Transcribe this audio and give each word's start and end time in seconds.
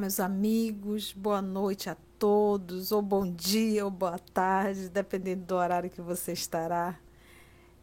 Meus 0.00 0.18
amigos, 0.18 1.12
boa 1.12 1.42
noite 1.42 1.90
a 1.90 1.96
todos, 2.18 2.90
ou 2.90 3.02
bom 3.02 3.30
dia, 3.30 3.84
ou 3.84 3.90
boa 3.90 4.18
tarde, 4.18 4.88
dependendo 4.88 5.44
do 5.44 5.54
horário 5.54 5.90
que 5.90 6.00
você 6.00 6.32
estará 6.32 6.98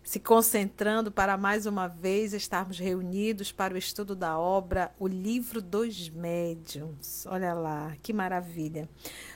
se 0.02 0.20
concentrando 0.20 1.11
para 1.11 1.38
mais 1.38 1.67
uma 1.67 1.88
vez 1.88 2.34
estarmos 2.34 2.80
reunidos 2.80 3.52
para 3.52 3.76
o 3.76 3.77
estudo 3.77 4.16
da 4.16 4.40
obra 4.40 4.91
O 4.98 5.07
Livro 5.07 5.62
dos 5.62 6.09
Médiuns. 6.09 7.27
Olha 7.27 7.53
lá, 7.53 7.95
que 8.02 8.12
maravilha. 8.12 8.90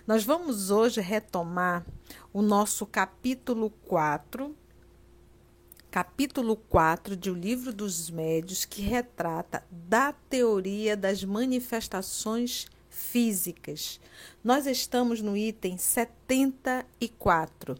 Nós 0.07 0.23
vamos 0.23 0.71
hoje 0.71 1.02
retomar 1.02 1.85
o 2.34 2.41
nosso 2.41 2.88
capítulo 2.88 3.70
4, 3.85 4.55
capítulo 5.91 6.55
4 6.55 7.18
de 7.18 7.30
O 7.30 7.34
Livro 7.34 7.73
dos 7.73 8.09
Médios, 8.09 8.63
que 8.63 8.82
retrata 8.82 9.62
da 9.70 10.13
teoria 10.13 10.95
das 10.95 11.22
manifestações 11.22 12.66
físicas. 12.90 13.99
Nós 14.41 14.66
estamos 14.66 15.22
no 15.22 15.35
item 15.35 15.77
74, 15.77 17.76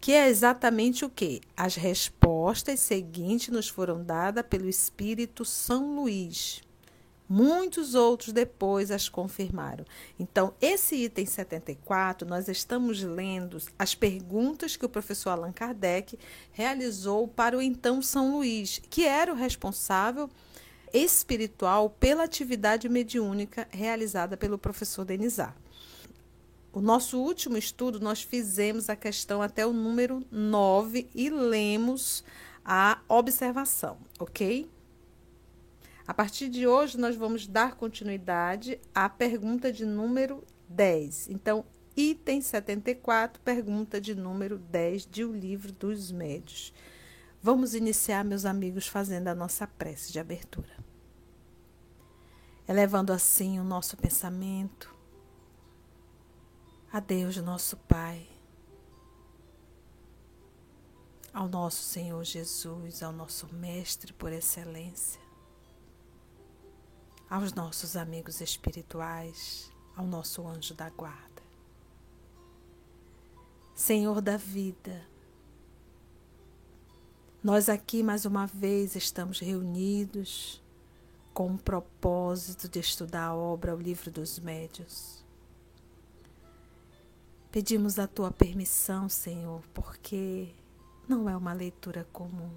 que 0.00 0.12
é 0.12 0.28
exatamente 0.28 1.04
o 1.04 1.10
que? 1.10 1.40
As 1.56 1.74
respostas 1.74 2.78
seguintes 2.78 3.48
nos 3.48 3.68
foram 3.68 4.00
dadas 4.04 4.46
pelo 4.46 4.68
Espírito 4.68 5.44
São 5.44 5.96
Luís. 5.96 6.62
Muitos 7.28 7.94
outros 7.94 8.32
depois 8.32 8.90
as 8.90 9.08
confirmaram. 9.08 9.84
Então, 10.18 10.54
esse 10.60 10.94
item 10.94 11.26
74, 11.26 12.28
nós 12.28 12.48
estamos 12.48 13.02
lendo 13.02 13.58
as 13.76 13.94
perguntas 13.94 14.76
que 14.76 14.86
o 14.86 14.88
professor 14.88 15.30
Allan 15.30 15.52
Kardec 15.52 16.16
realizou 16.52 17.26
para 17.26 17.58
o 17.58 17.62
então 17.62 18.00
São 18.00 18.36
Luís, 18.36 18.80
que 18.88 19.04
era 19.04 19.32
o 19.32 19.36
responsável 19.36 20.30
espiritual 20.92 21.90
pela 21.90 22.24
atividade 22.24 22.88
mediúnica 22.88 23.66
realizada 23.70 24.36
pelo 24.36 24.56
professor 24.56 25.04
Denizar. 25.04 25.56
O 26.72 26.80
nosso 26.80 27.18
último 27.18 27.56
estudo, 27.56 27.98
nós 27.98 28.22
fizemos 28.22 28.88
a 28.88 28.94
questão 28.94 29.42
até 29.42 29.66
o 29.66 29.72
número 29.72 30.24
9 30.30 31.08
e 31.14 31.30
lemos 31.30 32.22
a 32.64 32.98
observação, 33.08 33.96
ok? 34.18 34.68
A 36.06 36.14
partir 36.14 36.48
de 36.48 36.68
hoje, 36.68 36.96
nós 36.96 37.16
vamos 37.16 37.48
dar 37.48 37.74
continuidade 37.74 38.80
à 38.94 39.08
pergunta 39.08 39.72
de 39.72 39.84
número 39.84 40.44
10. 40.68 41.30
Então, 41.30 41.64
item 41.96 42.40
74, 42.40 43.42
pergunta 43.42 44.00
de 44.00 44.14
número 44.14 44.56
10 44.56 45.04
de 45.04 45.24
O 45.24 45.32
Livro 45.32 45.72
dos 45.72 46.12
Médios. 46.12 46.72
Vamos 47.42 47.74
iniciar, 47.74 48.24
meus 48.24 48.44
amigos, 48.44 48.86
fazendo 48.86 49.26
a 49.26 49.34
nossa 49.34 49.66
prece 49.66 50.12
de 50.12 50.20
abertura. 50.20 50.76
Elevando 52.68 53.12
assim 53.12 53.58
o 53.58 53.64
nosso 53.64 53.96
pensamento 53.96 54.94
a 56.92 57.00
Deus, 57.00 57.36
nosso 57.38 57.76
Pai, 57.78 58.28
ao 61.34 61.48
nosso 61.48 61.82
Senhor 61.82 62.22
Jesus, 62.24 63.02
ao 63.02 63.12
nosso 63.12 63.52
Mestre 63.52 64.12
por 64.12 64.32
excelência 64.32 65.25
aos 67.28 67.52
nossos 67.52 67.96
amigos 67.96 68.40
espirituais, 68.40 69.70
ao 69.96 70.06
nosso 70.06 70.46
anjo 70.46 70.74
da 70.74 70.88
guarda. 70.90 71.42
Senhor 73.74 74.20
da 74.20 74.36
vida, 74.36 75.04
nós 77.42 77.68
aqui 77.68 78.02
mais 78.02 78.24
uma 78.24 78.46
vez 78.46 78.94
estamos 78.94 79.40
reunidos 79.40 80.62
com 81.34 81.52
o 81.52 81.58
propósito 81.58 82.68
de 82.68 82.78
estudar 82.78 83.26
a 83.26 83.34
obra 83.34 83.74
O 83.74 83.80
Livro 83.80 84.10
dos 84.10 84.38
Médios. 84.38 85.24
Pedimos 87.50 87.98
a 87.98 88.06
tua 88.06 88.30
permissão, 88.30 89.08
Senhor, 89.08 89.62
porque 89.74 90.54
não 91.08 91.28
é 91.28 91.36
uma 91.36 91.52
leitura 91.52 92.06
comum. 92.12 92.52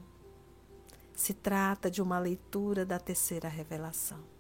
Se 1.14 1.34
trata 1.34 1.90
de 1.90 2.02
uma 2.02 2.20
leitura 2.20 2.86
da 2.86 3.00
terceira 3.00 3.50
revelação 3.50 4.39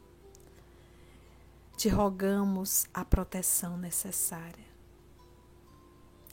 te 1.79 1.87
rogamos 1.87 2.87
a 2.93 3.05
proteção 3.05 3.77
necessária, 3.77 4.65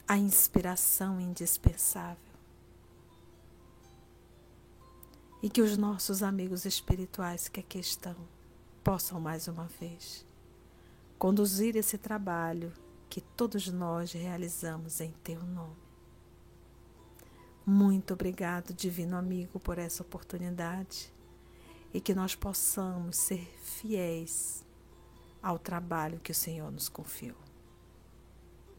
a 0.09 0.19
inspiração 0.19 1.21
indispensável. 1.21 2.35
E 5.41 5.49
que 5.49 5.63
os 5.63 5.79
nossos 5.79 6.21
amigos 6.21 6.65
espirituais 6.65 7.47
que 7.47 7.61
aqui 7.61 7.79
estão 7.79 8.17
possam 8.83 9.21
mais 9.21 9.47
uma 9.47 9.67
vez 9.67 10.27
conduzir 11.17 11.77
esse 11.77 11.97
trabalho 11.97 12.73
que 13.09 13.21
todos 13.21 13.69
nós 13.69 14.11
realizamos 14.11 15.01
em 15.01 15.13
teu 15.23 15.41
nome. 15.45 15.77
Muito 17.65 18.15
obrigado, 18.15 18.75
divino 18.75 19.17
amigo, 19.17 19.61
por 19.61 19.79
essa 19.79 20.03
oportunidade 20.03 21.15
e 21.95 22.01
que 22.01 22.17
nós 22.17 22.35
possamos 22.35 23.17
ser 23.17 23.47
fiéis 23.63 24.66
ao 25.47 25.61
trabalho 25.61 26.19
que 26.19 26.33
o 26.33 26.35
Senhor 26.35 26.73
nos 26.73 26.89
confiou. 26.89 27.37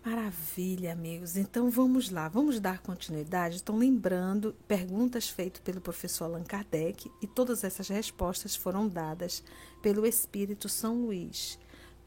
Maravilha, 0.05 0.91
amigos. 0.91 1.37
Então 1.37 1.69
vamos 1.69 2.09
lá, 2.09 2.27
vamos 2.27 2.59
dar 2.59 2.79
continuidade. 2.79 3.55
Estão 3.55 3.77
lembrando 3.77 4.53
perguntas 4.67 5.29
feitas 5.29 5.61
pelo 5.61 5.79
professor 5.79 6.25
Allan 6.25 6.43
Kardec 6.43 7.09
e 7.21 7.27
todas 7.27 7.63
essas 7.63 7.87
respostas 7.87 8.53
foram 8.53 8.85
dadas 8.85 9.41
pelo 9.81 10.05
Espírito 10.05 10.67
São 10.67 11.05
Luís 11.05 11.57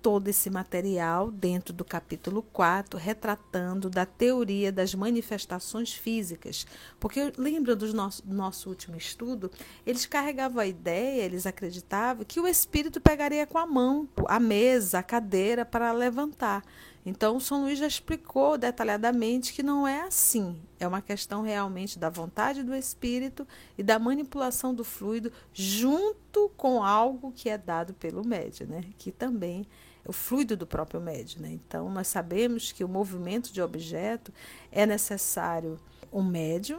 todo 0.02 0.28
esse 0.28 0.50
material 0.50 1.30
dentro 1.30 1.72
do 1.72 1.84
capítulo 1.84 2.42
4, 2.52 2.98
retratando 2.98 3.90
da 3.90 4.06
teoria 4.06 4.72
das 4.72 4.94
manifestações 4.94 5.92
físicas. 5.92 6.66
Porque 6.98 7.32
lembra 7.36 7.76
do 7.76 7.92
nosso, 7.92 8.22
nosso 8.26 8.68
último 8.68 8.96
estudo? 8.96 9.50
Eles 9.86 10.06
carregavam 10.06 10.60
a 10.60 10.66
ideia, 10.66 11.22
eles 11.22 11.46
acreditavam 11.46 12.24
que 12.24 12.40
o 12.40 12.46
espírito 12.46 13.00
pegaria 13.00 13.46
com 13.46 13.58
a 13.58 13.66
mão 13.66 14.08
a 14.26 14.40
mesa, 14.40 14.98
a 14.98 15.02
cadeira 15.02 15.64
para 15.64 15.92
levantar. 15.92 16.62
Então, 17.04 17.40
São 17.40 17.62
Luís 17.62 17.78
já 17.78 17.86
explicou 17.86 18.58
detalhadamente 18.58 19.54
que 19.54 19.62
não 19.62 19.88
é 19.88 20.02
assim. 20.02 20.60
É 20.78 20.86
uma 20.86 21.00
questão 21.00 21.42
realmente 21.42 21.98
da 21.98 22.10
vontade 22.10 22.62
do 22.62 22.74
espírito 22.74 23.46
e 23.78 23.82
da 23.82 23.98
manipulação 23.98 24.74
do 24.74 24.84
fluido 24.84 25.32
junto 25.52 26.50
com 26.56 26.82
algo 26.82 27.32
que 27.32 27.48
é 27.48 27.56
dado 27.56 27.94
pelo 27.94 28.26
médio, 28.26 28.66
né? 28.66 28.84
Que 28.98 29.10
também 29.10 29.66
o 30.06 30.12
fluido 30.12 30.56
do 30.56 30.66
próprio 30.66 31.00
médio. 31.00 31.40
Né? 31.40 31.50
Então, 31.52 31.90
nós 31.90 32.08
sabemos 32.08 32.72
que 32.72 32.84
o 32.84 32.88
movimento 32.88 33.52
de 33.52 33.62
objeto 33.62 34.32
é 34.70 34.86
necessário 34.86 35.78
um 36.12 36.22
médio, 36.22 36.78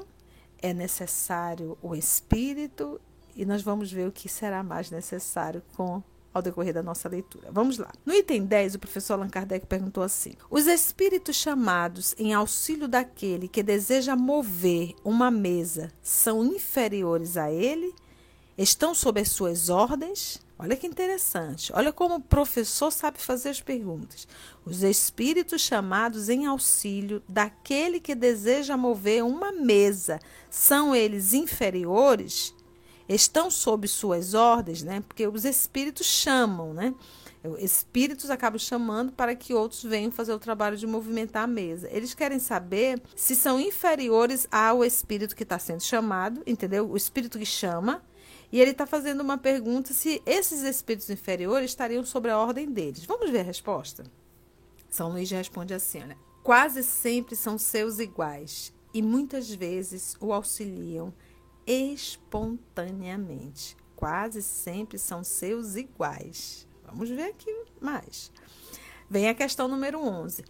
é 0.61 0.73
necessário 0.73 1.77
o 1.81 1.95
espírito, 1.95 2.99
e 3.35 3.45
nós 3.45 3.61
vamos 3.61 3.91
ver 3.91 4.07
o 4.07 4.11
que 4.11 4.27
será 4.27 4.61
mais 4.63 4.91
necessário 4.91 5.63
com 5.75 6.03
ao 6.33 6.41
decorrer 6.41 6.73
da 6.73 6.83
nossa 6.83 7.09
leitura. 7.09 7.49
Vamos 7.51 7.77
lá. 7.77 7.91
No 8.05 8.13
item 8.13 8.45
10, 8.45 8.75
o 8.75 8.79
professor 8.79 9.13
Allan 9.13 9.29
Kardec 9.29 9.65
perguntou 9.65 10.03
assim: 10.03 10.33
Os 10.49 10.65
espíritos 10.67 11.35
chamados 11.35 12.15
em 12.17 12.33
auxílio 12.33 12.87
daquele 12.87 13.47
que 13.47 13.61
deseja 13.61 14.15
mover 14.15 14.95
uma 15.03 15.29
mesa 15.29 15.91
são 16.01 16.45
inferiores 16.45 17.37
a 17.37 17.51
ele? 17.51 17.93
Estão 18.57 18.93
sob 18.93 19.19
as 19.19 19.29
suas 19.29 19.69
ordens? 19.69 20.39
Olha 20.59 20.75
que 20.75 20.85
interessante. 20.85 21.71
Olha 21.73 21.91
como 21.91 22.15
o 22.15 22.21
professor 22.21 22.91
sabe 22.91 23.19
fazer 23.19 23.49
as 23.49 23.61
perguntas. 23.61 24.27
Os 24.63 24.83
espíritos 24.83 25.61
chamados 25.61 26.29
em 26.29 26.45
auxílio 26.45 27.23
daquele 27.27 27.99
que 27.99 28.13
deseja 28.13 28.77
mover 28.77 29.23
uma 29.23 29.51
mesa 29.51 30.19
são 30.49 30.95
eles 30.95 31.33
inferiores? 31.33 32.53
Estão 33.09 33.49
sob 33.49 33.87
suas 33.87 34.33
ordens, 34.33 34.83
né? 34.83 35.01
Porque 35.07 35.25
os 35.27 35.45
espíritos 35.45 36.05
chamam, 36.05 36.73
né? 36.73 36.93
Espíritos 37.57 38.29
acabam 38.29 38.59
chamando 38.59 39.11
para 39.11 39.35
que 39.35 39.53
outros 39.53 39.81
venham 39.81 40.11
fazer 40.11 40.31
o 40.31 40.39
trabalho 40.39 40.77
de 40.77 40.85
movimentar 40.85 41.43
a 41.43 41.47
mesa. 41.47 41.89
Eles 41.91 42.13
querem 42.13 42.37
saber 42.37 43.01
se 43.15 43.35
são 43.35 43.59
inferiores 43.59 44.47
ao 44.51 44.85
espírito 44.85 45.35
que 45.35 45.41
está 45.41 45.57
sendo 45.57 45.81
chamado, 45.81 46.43
entendeu? 46.45 46.87
O 46.87 46.95
espírito 46.95 47.39
que 47.39 47.45
chama 47.45 48.03
e 48.51 48.59
ele 48.59 48.71
está 48.71 48.85
fazendo 48.85 49.21
uma 49.21 49.37
pergunta 49.37 49.93
se 49.93 50.21
esses 50.25 50.63
espíritos 50.63 51.09
inferiores 51.09 51.71
estariam 51.71 52.03
sobre 52.03 52.31
a 52.31 52.37
ordem 52.37 52.69
deles. 52.69 53.05
Vamos 53.05 53.29
ver 53.29 53.39
a 53.39 53.43
resposta? 53.43 54.03
São 54.89 55.11
Luís 55.11 55.31
responde 55.31 55.73
assim: 55.73 56.01
olha, 56.01 56.17
quase 56.43 56.83
sempre 56.83 57.35
são 57.35 57.57
seus 57.57 57.99
iguais 57.99 58.73
e 58.93 59.01
muitas 59.01 59.49
vezes 59.49 60.17
o 60.19 60.33
auxiliam 60.33 61.13
espontaneamente. 61.65 63.77
Quase 63.95 64.41
sempre 64.41 64.97
são 64.97 65.23
seus 65.23 65.75
iguais. 65.75 66.67
Vamos 66.83 67.09
ver 67.09 67.29
aqui 67.29 67.55
mais. 67.79 68.31
Vem 69.09 69.29
a 69.29 69.33
questão 69.33 69.67
número 69.67 70.01
11. 70.01 70.43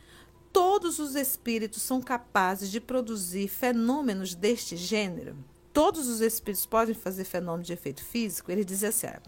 Todos 0.52 1.00
os 1.00 1.16
espíritos 1.16 1.82
são 1.82 2.02
capazes 2.02 2.70
de 2.72 2.82
produzir 2.82 3.48
fenômenos 3.48 4.36
deste 4.36 4.76
gênero? 4.76 5.38
Todos 5.74 6.08
os 6.08 6.22
espíritos 6.22 6.66
podem 6.66 6.94
fazer 6.94 7.24
fenômeno 7.24 7.64
de 7.64 7.74
efeito 7.74 8.04
físico, 8.04 8.52
ele 8.52 8.64
diz 8.64 8.84
assim: 8.84 9.08
olha, 9.08 9.22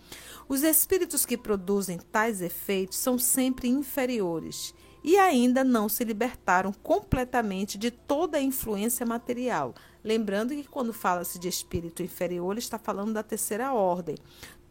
os 0.48 0.63
espíritos 0.63 1.25
que 1.25 1.38
produzem 1.38 1.98
tais 1.98 2.42
efeitos 2.42 2.98
são 2.98 3.18
sempre 3.18 3.68
inferiores 3.68 4.74
e 5.04 5.18
ainda 5.18 5.63
não 5.63 5.90
se 5.90 6.04
libertaram 6.04 6.72
completamente 6.72 7.78
de 7.78 7.92
toda 7.92 8.38
a 8.38 8.42
influência 8.42 9.06
material. 9.06 9.75
Lembrando 10.04 10.54
que 10.54 10.63
quando 10.63 10.94
fala-se 10.94 11.38
de 11.38 11.48
espírito 11.48 12.01
inferior, 12.01 12.51
ele 12.51 12.60
está 12.60 12.80
falando 12.80 13.13
da 13.13 13.24
terceira 13.24 13.74
ordem. 13.74 14.16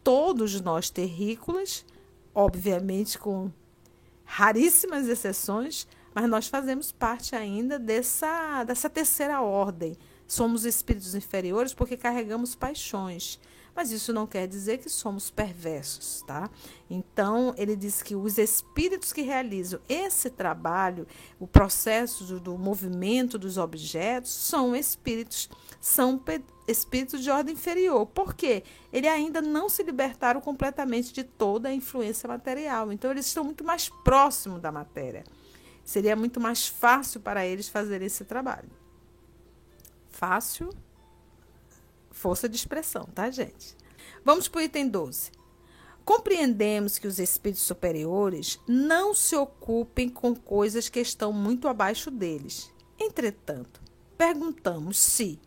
Todos 0.03 0.59
nós 0.59 0.89
terrícolas, 0.89 1.85
obviamente 2.33 3.17
com 3.17 3.51
raríssimas 4.23 5.07
exceções, 5.07 5.87
mas 6.13 6.29
nós 6.29 6.47
fazemos 6.47 6.91
parte 6.91 7.35
ainda 7.35 7.77
dessa, 7.77 8.63
dessa 8.63 8.89
terceira 8.89 9.41
ordem. 9.41 9.95
Somos 10.27 10.65
espíritos 10.65 11.15
inferiores 11.15 11.73
porque 11.73 11.97
carregamos 11.97 12.55
paixões. 12.55 13.39
Mas 13.75 13.91
isso 13.91 14.13
não 14.13 14.27
quer 14.27 14.47
dizer 14.47 14.77
que 14.77 14.89
somos 14.89 15.31
perversos, 15.31 16.21
tá? 16.27 16.49
Então, 16.87 17.55
ele 17.57 17.75
diz 17.75 18.03
que 18.03 18.15
os 18.15 18.37
espíritos 18.37 19.11
que 19.11 19.21
realizam 19.21 19.79
esse 19.89 20.29
trabalho, 20.29 21.07
o 21.39 21.47
processo 21.47 22.23
do, 22.23 22.39
do 22.39 22.57
movimento 22.57 23.37
dos 23.37 23.57
objetos, 23.57 24.31
são 24.31 24.75
espíritos, 24.75 25.49
são 25.81 26.21
espíritos 26.67 27.23
de 27.23 27.31
ordem 27.31 27.55
inferior. 27.55 28.05
Por 28.05 28.35
quê? 28.35 28.63
Eles 28.91 29.09
ainda 29.09 29.41
não 29.41 29.67
se 29.67 29.81
libertaram 29.81 30.39
completamente 30.39 31.11
de 31.11 31.23
toda 31.23 31.69
a 31.69 31.73
influência 31.73 32.27
material. 32.27 32.91
Então, 32.91 33.09
eles 33.09 33.25
estão 33.25 33.43
muito 33.43 33.63
mais 33.63 33.89
próximos 33.89 34.61
da 34.61 34.71
matéria. 34.71 35.23
Seria 35.83 36.15
muito 36.15 36.39
mais 36.39 36.67
fácil 36.67 37.19
para 37.19 37.43
eles 37.43 37.67
fazer 37.67 38.03
esse 38.03 38.23
trabalho. 38.23 38.82
Fácil, 40.25 40.69
força 42.09 42.47
de 42.47 42.55
expressão, 42.55 43.03
tá, 43.13 43.29
gente? 43.29 43.75
Vamos 44.23 44.47
para 44.47 44.59
o 44.59 44.61
item 44.61 44.87
12. 44.87 45.31
Compreendemos 46.05 46.97
que 46.97 47.07
os 47.07 47.19
espíritos 47.19 47.63
superiores 47.63 48.57
não 48.65 49.13
se 49.13 49.35
ocupem 49.35 50.07
com 50.07 50.33
coisas 50.33 50.87
que 50.87 51.01
estão 51.01 51.33
muito 51.33 51.67
abaixo 51.67 52.09
deles. 52.09 52.71
Entretanto, 52.97 53.81
perguntamos 54.17 54.97
se 54.97 55.37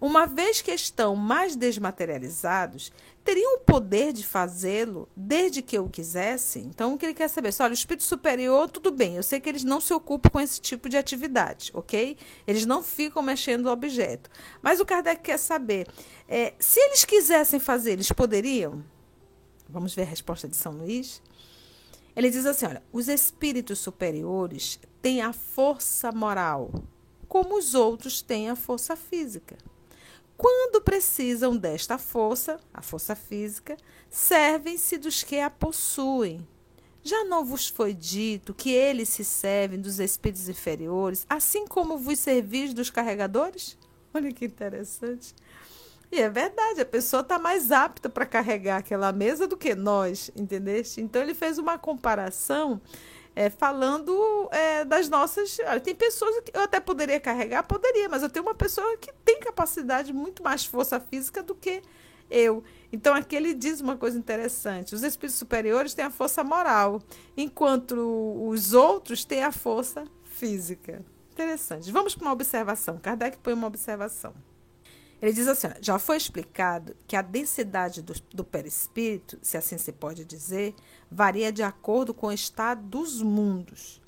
uma 0.00 0.26
vez 0.26 0.60
que 0.60 0.72
estão 0.72 1.16
mais 1.16 1.56
desmaterializados, 1.56 2.92
teriam 3.24 3.56
o 3.56 3.60
poder 3.60 4.12
de 4.12 4.24
fazê-lo 4.24 5.08
desde 5.16 5.62
que 5.62 5.76
eu 5.76 5.88
quisesse? 5.88 6.60
Então, 6.60 6.94
o 6.94 6.98
que 6.98 7.06
ele 7.06 7.14
quer 7.14 7.28
saber? 7.28 7.54
olha, 7.60 7.70
o 7.70 7.74
espírito 7.74 8.04
superior, 8.04 8.68
tudo 8.68 8.90
bem, 8.90 9.16
eu 9.16 9.22
sei 9.22 9.40
que 9.40 9.48
eles 9.48 9.64
não 9.64 9.80
se 9.80 9.92
ocupam 9.92 10.28
com 10.30 10.40
esse 10.40 10.60
tipo 10.60 10.88
de 10.88 10.96
atividade, 10.96 11.70
ok? 11.74 12.16
Eles 12.46 12.66
não 12.66 12.82
ficam 12.82 13.22
mexendo 13.22 13.64
no 13.64 13.70
objeto. 13.70 14.30
Mas 14.62 14.80
o 14.80 14.86
Kardec 14.86 15.22
quer 15.22 15.38
saber, 15.38 15.88
é, 16.28 16.54
se 16.58 16.78
eles 16.78 17.04
quisessem 17.04 17.58
fazer, 17.58 17.92
eles 17.92 18.12
poderiam? 18.12 18.84
Vamos 19.68 19.94
ver 19.94 20.02
a 20.02 20.06
resposta 20.06 20.46
de 20.46 20.56
São 20.56 20.72
Luís. 20.72 21.20
Ele 22.14 22.30
diz 22.30 22.46
assim: 22.46 22.66
olha, 22.66 22.82
os 22.92 23.08
espíritos 23.08 23.78
superiores 23.78 24.78
têm 25.02 25.20
a 25.20 25.32
força 25.32 26.10
moral, 26.12 26.70
como 27.28 27.58
os 27.58 27.74
outros 27.74 28.22
têm 28.22 28.48
a 28.48 28.56
força 28.56 28.96
física. 28.96 29.56
Quando 30.36 30.82
precisam 30.82 31.56
desta 31.56 31.96
força, 31.96 32.60
a 32.72 32.82
força 32.82 33.16
física, 33.16 33.76
servem-se 34.10 34.98
dos 34.98 35.22
que 35.22 35.40
a 35.40 35.48
possuem. 35.48 36.46
Já 37.02 37.24
não 37.24 37.44
vos 37.44 37.68
foi 37.68 37.94
dito 37.94 38.52
que 38.52 38.70
eles 38.70 39.08
se 39.08 39.24
servem 39.24 39.80
dos 39.80 39.98
espíritos 39.98 40.48
inferiores, 40.48 41.24
assim 41.28 41.66
como 41.66 41.96
vos 41.96 42.18
servis 42.18 42.74
dos 42.74 42.90
carregadores? 42.90 43.78
Olha 44.12 44.32
que 44.32 44.44
interessante. 44.44 45.34
E 46.10 46.20
é 46.20 46.28
verdade, 46.28 46.80
a 46.80 46.86
pessoa 46.86 47.22
está 47.22 47.38
mais 47.38 47.72
apta 47.72 48.08
para 48.08 48.26
carregar 48.26 48.78
aquela 48.78 49.12
mesa 49.12 49.46
do 49.46 49.56
que 49.56 49.74
nós, 49.74 50.30
entendeste? 50.36 51.00
Então 51.00 51.22
ele 51.22 51.34
fez 51.34 51.58
uma 51.58 51.78
comparação 51.78 52.80
é, 53.36 53.50
falando 53.50 54.48
é, 54.50 54.82
das 54.84 55.10
nossas. 55.10 55.58
Olha, 55.60 55.78
tem 55.78 55.94
pessoas 55.94 56.40
que 56.40 56.56
eu 56.56 56.62
até 56.62 56.80
poderia 56.80 57.20
carregar, 57.20 57.62
poderia, 57.62 58.08
mas 58.08 58.22
eu 58.22 58.30
tenho 58.30 58.46
uma 58.46 58.54
pessoa 58.54 58.96
que 58.96 59.12
tem 59.22 59.38
capacidade, 59.38 60.10
muito 60.12 60.42
mais 60.42 60.64
força 60.64 60.98
física 60.98 61.42
do 61.42 61.54
que 61.54 61.82
eu. 62.30 62.64
Então 62.90 63.14
aqui 63.14 63.36
ele 63.36 63.52
diz 63.52 63.82
uma 63.82 63.96
coisa 63.96 64.18
interessante: 64.18 64.94
os 64.94 65.02
espíritos 65.02 65.38
superiores 65.38 65.92
têm 65.92 66.06
a 66.06 66.10
força 66.10 66.42
moral, 66.42 67.02
enquanto 67.36 67.94
os 68.48 68.72
outros 68.72 69.22
têm 69.22 69.44
a 69.44 69.52
força 69.52 70.04
física. 70.24 71.04
Interessante. 71.30 71.92
Vamos 71.92 72.14
para 72.14 72.24
uma 72.24 72.32
observação. 72.32 72.98
Kardec 72.98 73.36
põe 73.38 73.52
uma 73.52 73.66
observação. 73.66 74.32
Ele 75.20 75.32
diz 75.32 75.48
assim: 75.48 75.68
já 75.80 75.98
foi 75.98 76.16
explicado 76.16 76.96
que 77.06 77.16
a 77.16 77.22
densidade 77.22 78.02
do, 78.02 78.14
do 78.32 78.44
perispírito, 78.44 79.38
se 79.42 79.56
assim 79.56 79.78
se 79.78 79.92
pode 79.92 80.24
dizer, 80.24 80.74
varia 81.10 81.50
de 81.50 81.62
acordo 81.62 82.12
com 82.12 82.26
o 82.26 82.32
estado 82.32 82.82
dos 82.82 83.22
mundos. 83.22 84.00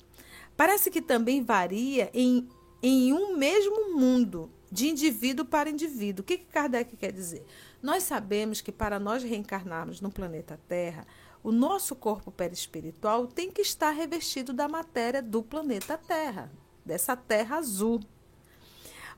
Parece 0.55 0.91
que 0.91 1.01
também 1.01 1.43
varia 1.43 2.09
em, 2.13 2.47
em 2.83 3.13
um 3.13 3.37
mesmo 3.37 3.95
mundo, 3.95 4.51
de 4.71 4.87
indivíduo 4.87 5.45
para 5.45 5.69
indivíduo. 5.69 6.21
O 6.21 6.25
que, 6.25 6.37
que 6.37 6.45
Kardec 6.45 6.95
quer 6.95 7.11
dizer? 7.11 7.45
Nós 7.81 8.03
sabemos 8.03 8.61
que 8.61 8.71
para 8.71 8.99
nós 8.99 9.23
reencarnarmos 9.23 10.01
no 10.01 10.11
planeta 10.11 10.59
Terra, 10.67 11.07
o 11.41 11.51
nosso 11.51 11.95
corpo 11.95 12.31
perispiritual 12.31 13.25
tem 13.25 13.49
que 13.49 13.61
estar 13.61 13.91
revestido 13.91 14.53
da 14.53 14.67
matéria 14.67 15.21
do 15.21 15.41
planeta 15.41 15.97
Terra, 15.97 16.51
dessa 16.85 17.15
Terra 17.15 17.57
azul. 17.57 18.01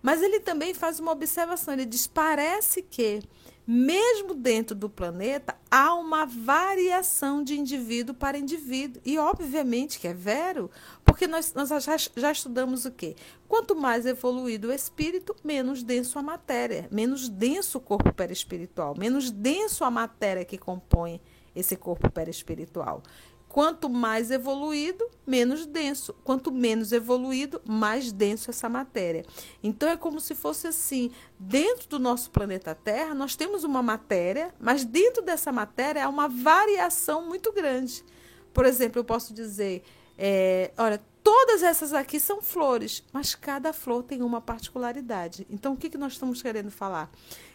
Mas 0.02 0.22
ele 0.22 0.40
também 0.40 0.74
faz 0.74 1.00
uma 1.00 1.12
observação, 1.12 1.74
ele 1.74 1.86
diz: 1.86 2.08
parece 2.08 2.82
que, 2.82 3.22
mesmo 3.66 4.34
dentro 4.34 4.76
do 4.76 4.90
planeta, 4.90 5.56
há 5.70 5.94
uma 5.94 6.26
variação 6.26 7.44
de 7.44 7.60
indivíduo 7.60 8.16
para 8.16 8.38
indivíduo. 8.38 9.02
E, 9.06 9.18
obviamente, 9.20 10.00
que 10.00 10.08
é 10.08 10.14
vero, 10.14 10.72
porque 11.06 11.28
nós, 11.28 11.54
nós 11.54 11.70
já, 11.70 11.98
já 11.98 12.32
estudamos 12.32 12.86
o 12.86 12.92
quê? 12.92 13.16
Quanto 13.48 13.76
mais 13.76 14.06
evoluído 14.06 14.70
o 14.70 14.74
espírito, 14.74 15.36
menos 15.44 15.84
denso 15.84 16.18
a 16.18 16.24
matéria, 16.24 16.88
menos 16.92 17.30
denso 17.30 17.78
o 17.78 17.82
corpo 17.82 18.12
perispiritual, 18.14 18.96
menos 18.98 19.30
denso 19.30 19.84
a 19.84 19.92
matéria 19.92 20.44
que 20.44 20.58
compõe 20.58 21.22
esse 21.56 21.76
corpo 21.76 22.10
perispiritual. 22.10 23.04
Quanto 23.52 23.90
mais 23.90 24.32
evoluído, 24.32 25.06
menos 25.28 25.66
denso. 25.66 26.14
Quanto 26.24 26.54
menos 26.54 26.94
evoluído, 26.94 27.62
mais 27.68 28.10
denso 28.10 28.50
essa 28.50 28.70
matéria. 28.70 29.26
Então 29.62 29.90
é 29.90 29.98
como 29.98 30.22
se 30.22 30.34
fosse 30.34 30.68
assim: 30.68 31.12
dentro 31.38 31.90
do 31.90 32.00
nosso 32.00 32.32
planeta 32.32 32.74
Terra, 32.74 33.14
nós 33.14 33.36
temos 33.36 33.66
uma 33.66 33.84
matéria, 33.84 34.56
mas 34.58 34.86
dentro 34.86 35.22
dessa 35.22 35.52
matéria 35.52 36.06
há 36.06 36.08
uma 36.08 36.30
variação 36.30 37.28
muito 37.28 37.52
grande. 37.52 38.06
Por 38.54 38.66
exemplo, 38.66 39.00
eu 39.00 39.04
posso 39.04 39.34
dizer: 39.34 39.84
é, 40.18 40.72
olha, 40.78 41.04
todas 41.22 41.62
essas 41.62 41.94
aqui 41.94 42.22
são 42.22 42.42
flores, 42.42 43.04
mas 43.12 43.36
cada 43.36 43.74
flor 43.74 44.02
tem 44.02 44.22
uma 44.22 44.40
particularidade. 44.40 45.46
Então, 45.50 45.74
o 45.74 45.78
que, 45.78 45.90
que 45.90 45.98
nós 45.98 46.14
estamos 46.14 46.42
querendo 46.42 46.72
falar? 46.72 47.12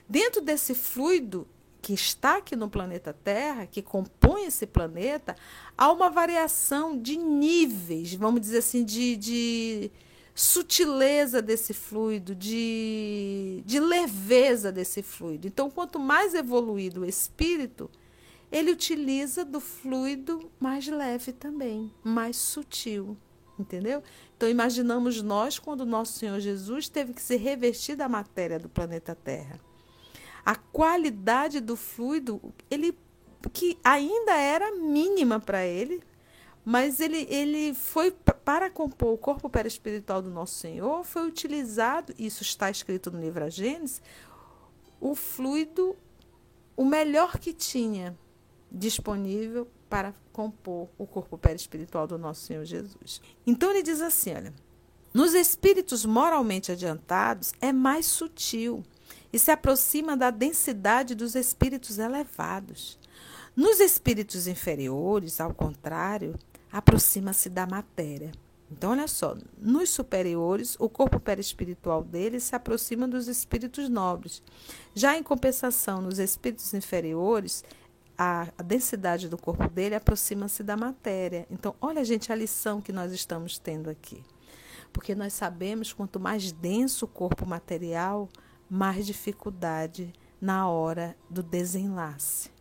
Dentro 0.06 0.42
desse 0.42 0.74
fluido 0.74 1.48
que 1.86 1.94
está 1.94 2.38
aqui 2.38 2.56
no 2.56 2.68
planeta 2.68 3.12
Terra, 3.12 3.64
que 3.64 3.80
compõe 3.80 4.46
esse 4.46 4.66
planeta, 4.66 5.36
há 5.78 5.92
uma 5.92 6.10
variação 6.10 6.98
de 7.00 7.16
níveis, 7.16 8.12
vamos 8.14 8.40
dizer 8.40 8.58
assim, 8.58 8.84
de, 8.84 9.16
de 9.16 9.92
sutileza 10.34 11.40
desse 11.40 11.72
fluido, 11.72 12.34
de, 12.34 13.62
de 13.64 13.78
leveza 13.78 14.72
desse 14.72 15.00
fluido. 15.00 15.46
Então, 15.46 15.70
quanto 15.70 16.00
mais 16.00 16.34
evoluído 16.34 17.02
o 17.02 17.06
espírito, 17.06 17.88
ele 18.50 18.72
utiliza 18.72 19.44
do 19.44 19.60
fluido 19.60 20.50
mais 20.58 20.88
leve 20.88 21.30
também, 21.30 21.94
mais 22.02 22.36
sutil. 22.36 23.16
Entendeu? 23.56 24.02
Então, 24.36 24.48
imaginamos 24.48 25.22
nós 25.22 25.56
quando 25.56 25.86
nosso 25.86 26.14
Senhor 26.14 26.40
Jesus 26.40 26.88
teve 26.88 27.12
que 27.14 27.22
se 27.22 27.36
revestir 27.36 27.94
da 27.94 28.08
matéria 28.08 28.58
do 28.58 28.68
planeta 28.68 29.14
Terra 29.14 29.60
a 30.46 30.54
qualidade 30.54 31.58
do 31.58 31.74
fluido, 31.74 32.40
ele 32.70 32.96
que 33.52 33.76
ainda 33.82 34.32
era 34.32 34.76
mínima 34.76 35.40
para 35.40 35.66
ele, 35.66 36.00
mas 36.64 37.00
ele, 37.00 37.26
ele 37.28 37.74
foi 37.74 38.12
para 38.12 38.70
compor 38.70 39.12
o 39.12 39.18
corpo 39.18 39.50
perispiritual 39.50 40.22
do 40.22 40.30
nosso 40.30 40.54
Senhor, 40.54 41.04
foi 41.04 41.26
utilizado, 41.26 42.14
isso 42.16 42.42
está 42.42 42.70
escrito 42.70 43.10
no 43.10 43.20
livro 43.20 43.44
A 43.44 43.48
Gênesis, 43.48 44.00
o 45.00 45.16
fluido, 45.16 45.96
o 46.76 46.84
melhor 46.84 47.38
que 47.38 47.52
tinha 47.52 48.16
disponível 48.70 49.68
para 49.88 50.14
compor 50.32 50.88
o 50.96 51.06
corpo 51.06 51.36
perispiritual 51.36 52.06
do 52.06 52.18
nosso 52.18 52.42
Senhor 52.42 52.64
Jesus. 52.64 53.20
Então 53.44 53.70
ele 53.70 53.82
diz 53.82 54.00
assim, 54.00 54.32
olha, 54.32 54.54
nos 55.12 55.34
espíritos 55.34 56.04
moralmente 56.04 56.70
adiantados 56.70 57.52
é 57.60 57.72
mais 57.72 58.06
sutil 58.06 58.84
e 59.36 59.38
se 59.38 59.50
aproxima 59.50 60.16
da 60.16 60.30
densidade 60.30 61.14
dos 61.14 61.34
espíritos 61.34 61.98
elevados. 61.98 62.98
Nos 63.54 63.80
espíritos 63.80 64.46
inferiores, 64.46 65.42
ao 65.42 65.52
contrário, 65.52 66.38
aproxima-se 66.72 67.50
da 67.50 67.66
matéria. 67.66 68.32
Então, 68.72 68.92
olha 68.92 69.06
só, 69.06 69.36
nos 69.58 69.90
superiores, 69.90 70.74
o 70.80 70.88
corpo 70.88 71.20
perispiritual 71.20 72.02
deles 72.02 72.44
se 72.44 72.56
aproxima 72.56 73.06
dos 73.06 73.28
espíritos 73.28 73.90
nobres. 73.90 74.42
Já 74.94 75.18
em 75.18 75.22
compensação, 75.22 76.00
nos 76.00 76.18
espíritos 76.18 76.72
inferiores, 76.72 77.62
a, 78.16 78.48
a 78.56 78.62
densidade 78.62 79.28
do 79.28 79.36
corpo 79.36 79.68
dele 79.68 79.94
aproxima-se 79.94 80.62
da 80.62 80.78
matéria. 80.78 81.46
Então, 81.50 81.74
olha, 81.78 82.02
gente, 82.06 82.32
a 82.32 82.34
lição 82.34 82.80
que 82.80 82.90
nós 82.90 83.12
estamos 83.12 83.58
tendo 83.58 83.90
aqui. 83.90 84.24
Porque 84.94 85.14
nós 85.14 85.34
sabemos 85.34 85.92
quanto 85.92 86.18
mais 86.18 86.52
denso 86.52 87.04
o 87.04 87.08
corpo 87.08 87.44
material, 87.44 88.30
mais 88.68 89.06
dificuldade 89.06 90.12
na 90.40 90.68
hora 90.68 91.16
do 91.30 91.42
desenlace 91.42 92.56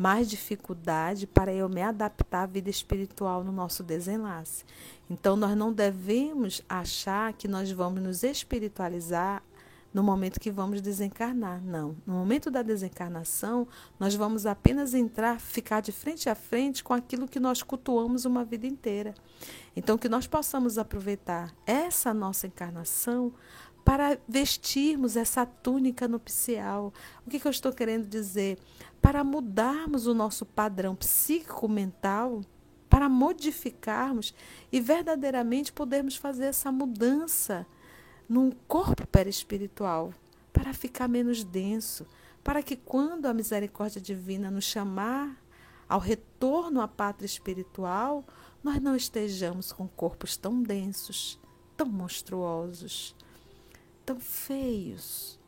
mais 0.00 0.30
dificuldade 0.30 1.26
para 1.26 1.52
eu 1.52 1.68
me 1.68 1.82
adaptar 1.82 2.44
à 2.44 2.46
vida 2.46 2.70
espiritual 2.70 3.44
no 3.44 3.52
nosso 3.52 3.82
desenlace. 3.82 4.64
Então, 5.10 5.36
nós 5.36 5.54
não 5.54 5.70
devemos 5.70 6.62
achar 6.66 7.34
que 7.34 7.46
nós 7.46 7.70
vamos 7.70 8.02
nos 8.02 8.22
espiritualizar 8.22 9.42
no 9.92 10.02
momento 10.02 10.40
que 10.40 10.50
vamos 10.50 10.80
desencarnar. 10.80 11.62
Não. 11.62 11.96
No 12.06 12.14
momento 12.14 12.50
da 12.50 12.62
desencarnação, 12.62 13.68
nós 13.98 14.14
vamos 14.14 14.46
apenas 14.46 14.94
entrar, 14.94 15.38
ficar 15.38 15.80
de 15.82 15.92
frente 15.92 16.30
a 16.30 16.34
frente 16.34 16.82
com 16.82 16.94
aquilo 16.94 17.28
que 17.28 17.38
nós 17.38 17.62
cultuamos 17.62 18.24
uma 18.24 18.42
vida 18.42 18.66
inteira. 18.66 19.14
Então, 19.76 19.98
que 19.98 20.08
nós 20.08 20.26
possamos 20.26 20.78
aproveitar 20.78 21.54
essa 21.66 22.14
nossa 22.14 22.46
encarnação 22.46 23.34
para 23.84 24.18
vestirmos 24.28 25.16
essa 25.16 25.44
túnica 25.46 26.06
nupcial. 26.06 26.92
O 27.26 27.30
que, 27.30 27.40
que 27.40 27.46
eu 27.46 27.50
estou 27.50 27.72
querendo 27.72 28.06
dizer? 28.06 28.58
Para 29.00 29.24
mudarmos 29.24 30.06
o 30.06 30.14
nosso 30.14 30.44
padrão 30.44 30.94
psíquico-mental, 30.94 32.42
para 32.88 33.08
modificarmos 33.08 34.34
e 34.70 34.80
verdadeiramente 34.80 35.72
podermos 35.72 36.16
fazer 36.16 36.46
essa 36.46 36.70
mudança 36.70 37.66
num 38.28 38.50
corpo 38.50 39.06
perispiritual, 39.06 40.12
para 40.52 40.72
ficar 40.72 41.08
menos 41.08 41.42
denso, 41.42 42.06
para 42.44 42.62
que 42.62 42.76
quando 42.76 43.26
a 43.26 43.34
misericórdia 43.34 44.00
divina 44.00 44.50
nos 44.50 44.64
chamar 44.64 45.36
ao 45.88 45.98
retorno 45.98 46.80
à 46.80 46.88
pátria 46.88 47.26
espiritual, 47.26 48.24
nós 48.62 48.80
não 48.80 48.94
estejamos 48.94 49.72
com 49.72 49.88
corpos 49.88 50.36
tão 50.36 50.62
densos, 50.62 51.40
tão 51.76 51.86
monstruosos 51.86 53.16
tão 54.04 54.18
feios, 54.20 55.38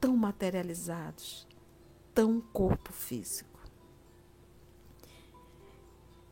tão 0.00 0.16
materializados, 0.16 1.46
tão 2.14 2.40
corpo 2.40 2.92
físico. 2.92 3.58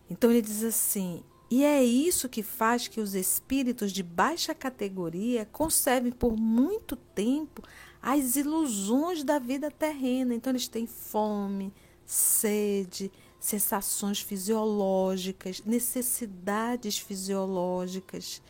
Então 0.09 0.31
ele 0.31 0.43
diz 0.43 0.63
assim: 0.63 1.23
e 1.51 1.63
é 1.65 1.83
isso 1.85 2.29
que 2.29 2.43
faz 2.43 2.89
que 2.89 3.01
os 3.01 3.15
espíritos 3.15 3.93
de 3.93 4.03
baixa 4.03 4.55
categoria 4.55 5.47
conservem 5.47 6.11
por 6.11 6.37
muito 6.37 6.97
tempo 6.97 7.63
as 8.03 8.37
ilusões 8.37 9.23
da 9.23 9.39
vida 9.39 9.71
terrena. 9.71 10.35
Então 10.35 10.51
eles 10.51 10.67
têm 10.67 10.87
fome, 10.87 11.73
sede, 12.05 13.13
sensações 13.39 14.21
fisiológicas, 14.21 15.63
necessidades 15.65 16.99
fisiológicas 16.99 18.43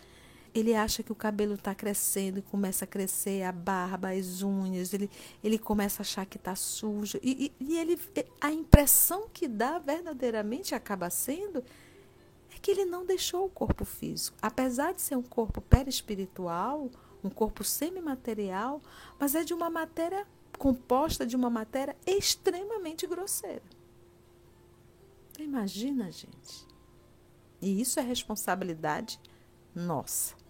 ele 0.58 0.74
acha 0.74 1.02
que 1.02 1.12
o 1.12 1.14
cabelo 1.14 1.54
está 1.54 1.74
crescendo 1.74 2.38
e 2.38 2.42
começa 2.42 2.84
a 2.84 2.88
crescer 2.88 3.42
a 3.42 3.52
barba, 3.52 4.10
as 4.10 4.42
unhas, 4.42 4.94
ele, 4.94 5.10
ele 5.44 5.58
começa 5.58 6.00
a 6.00 6.02
achar 6.02 6.24
que 6.24 6.38
está 6.38 6.56
sujo. 6.56 7.18
E, 7.22 7.52
e, 7.60 7.72
e, 7.72 7.78
ele, 7.78 8.00
a 8.40 8.50
impressão 8.50 9.28
que 9.30 9.46
dá 9.46 9.78
verdadeiramente 9.78 10.74
acaba 10.74 11.10
sendo 11.10 11.62
é 12.54 12.58
que 12.58 12.70
ele 12.70 12.86
não 12.86 13.04
deixou 13.04 13.44
o 13.44 13.50
corpo 13.50 13.84
físico. 13.84 14.38
Apesar 14.40 14.94
de 14.94 15.02
ser 15.02 15.16
um 15.16 15.22
corpo 15.22 15.60
perispiritual, 15.60 16.90
um 17.22 17.28
corpo 17.28 17.62
semimaterial, 17.62 18.80
mas 19.18 19.34
é 19.34 19.44
de 19.44 19.52
uma 19.52 19.68
matéria 19.68 20.26
composta 20.58 21.26
de 21.26 21.36
uma 21.36 21.50
matéria 21.50 21.94
extremamente 22.06 23.06
grosseira. 23.06 23.62
Imagina, 25.38 26.10
gente. 26.10 26.66
E 27.60 27.78
isso 27.78 28.00
é 28.00 28.02
responsabilidade 28.02 29.20
nossa. 29.74 30.45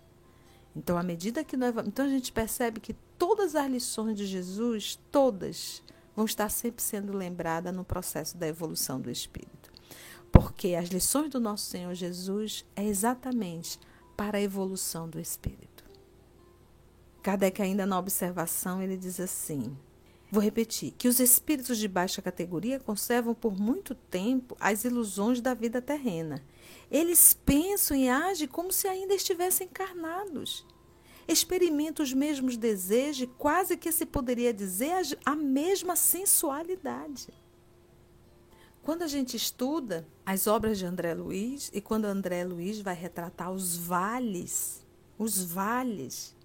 Então, 0.76 0.98
à 0.98 1.02
medida 1.02 1.42
que 1.42 1.56
nós 1.56 1.74
vamos. 1.74 1.88
Então, 1.88 2.04
a 2.04 2.08
gente 2.08 2.30
percebe 2.30 2.80
que 2.80 2.92
todas 3.18 3.56
as 3.56 3.70
lições 3.70 4.16
de 4.16 4.26
Jesus, 4.26 4.98
todas, 5.10 5.82
vão 6.14 6.26
estar 6.26 6.50
sempre 6.50 6.82
sendo 6.82 7.16
lembradas 7.16 7.74
no 7.74 7.82
processo 7.82 8.36
da 8.36 8.46
evolução 8.46 9.00
do 9.00 9.10
Espírito. 9.10 9.72
Porque 10.30 10.74
as 10.74 10.90
lições 10.90 11.30
do 11.30 11.40
nosso 11.40 11.64
Senhor 11.64 11.94
Jesus 11.94 12.66
é 12.76 12.84
exatamente 12.84 13.80
para 14.16 14.36
a 14.36 14.42
evolução 14.42 15.08
do 15.08 15.18
Espírito. 15.18 15.84
Kardec, 17.22 17.62
ainda 17.62 17.86
na 17.86 17.98
observação, 17.98 18.82
ele 18.82 18.98
diz 18.98 19.18
assim: 19.18 19.74
Vou 20.30 20.42
repetir: 20.42 20.92
que 20.92 21.08
os 21.08 21.20
espíritos 21.20 21.78
de 21.78 21.88
baixa 21.88 22.20
categoria 22.20 22.78
conservam 22.78 23.34
por 23.34 23.58
muito 23.58 23.94
tempo 23.94 24.54
as 24.60 24.84
ilusões 24.84 25.40
da 25.40 25.54
vida 25.54 25.80
terrena 25.80 26.42
eles 26.90 27.34
pensam 27.34 27.96
e 27.96 28.08
agem 28.08 28.46
como 28.48 28.72
se 28.72 28.86
ainda 28.86 29.14
estivessem 29.14 29.66
encarnados. 29.66 30.64
Experimentam 31.28 32.04
os 32.04 32.12
mesmos 32.12 32.56
desejos, 32.56 33.28
quase 33.36 33.76
que 33.76 33.90
se 33.90 34.06
poderia 34.06 34.54
dizer 34.54 34.94
a 35.24 35.34
mesma 35.34 35.96
sensualidade. 35.96 37.28
Quando 38.82 39.02
a 39.02 39.08
gente 39.08 39.36
estuda 39.36 40.06
as 40.24 40.46
obras 40.46 40.78
de 40.78 40.86
André 40.86 41.12
Luiz 41.12 41.72
e 41.74 41.80
quando 41.80 42.04
André 42.04 42.44
Luiz 42.44 42.80
vai 42.80 42.94
retratar 42.94 43.50
os 43.50 43.76
vales, 43.76 44.86
os 45.18 45.42
vales, 45.42 46.36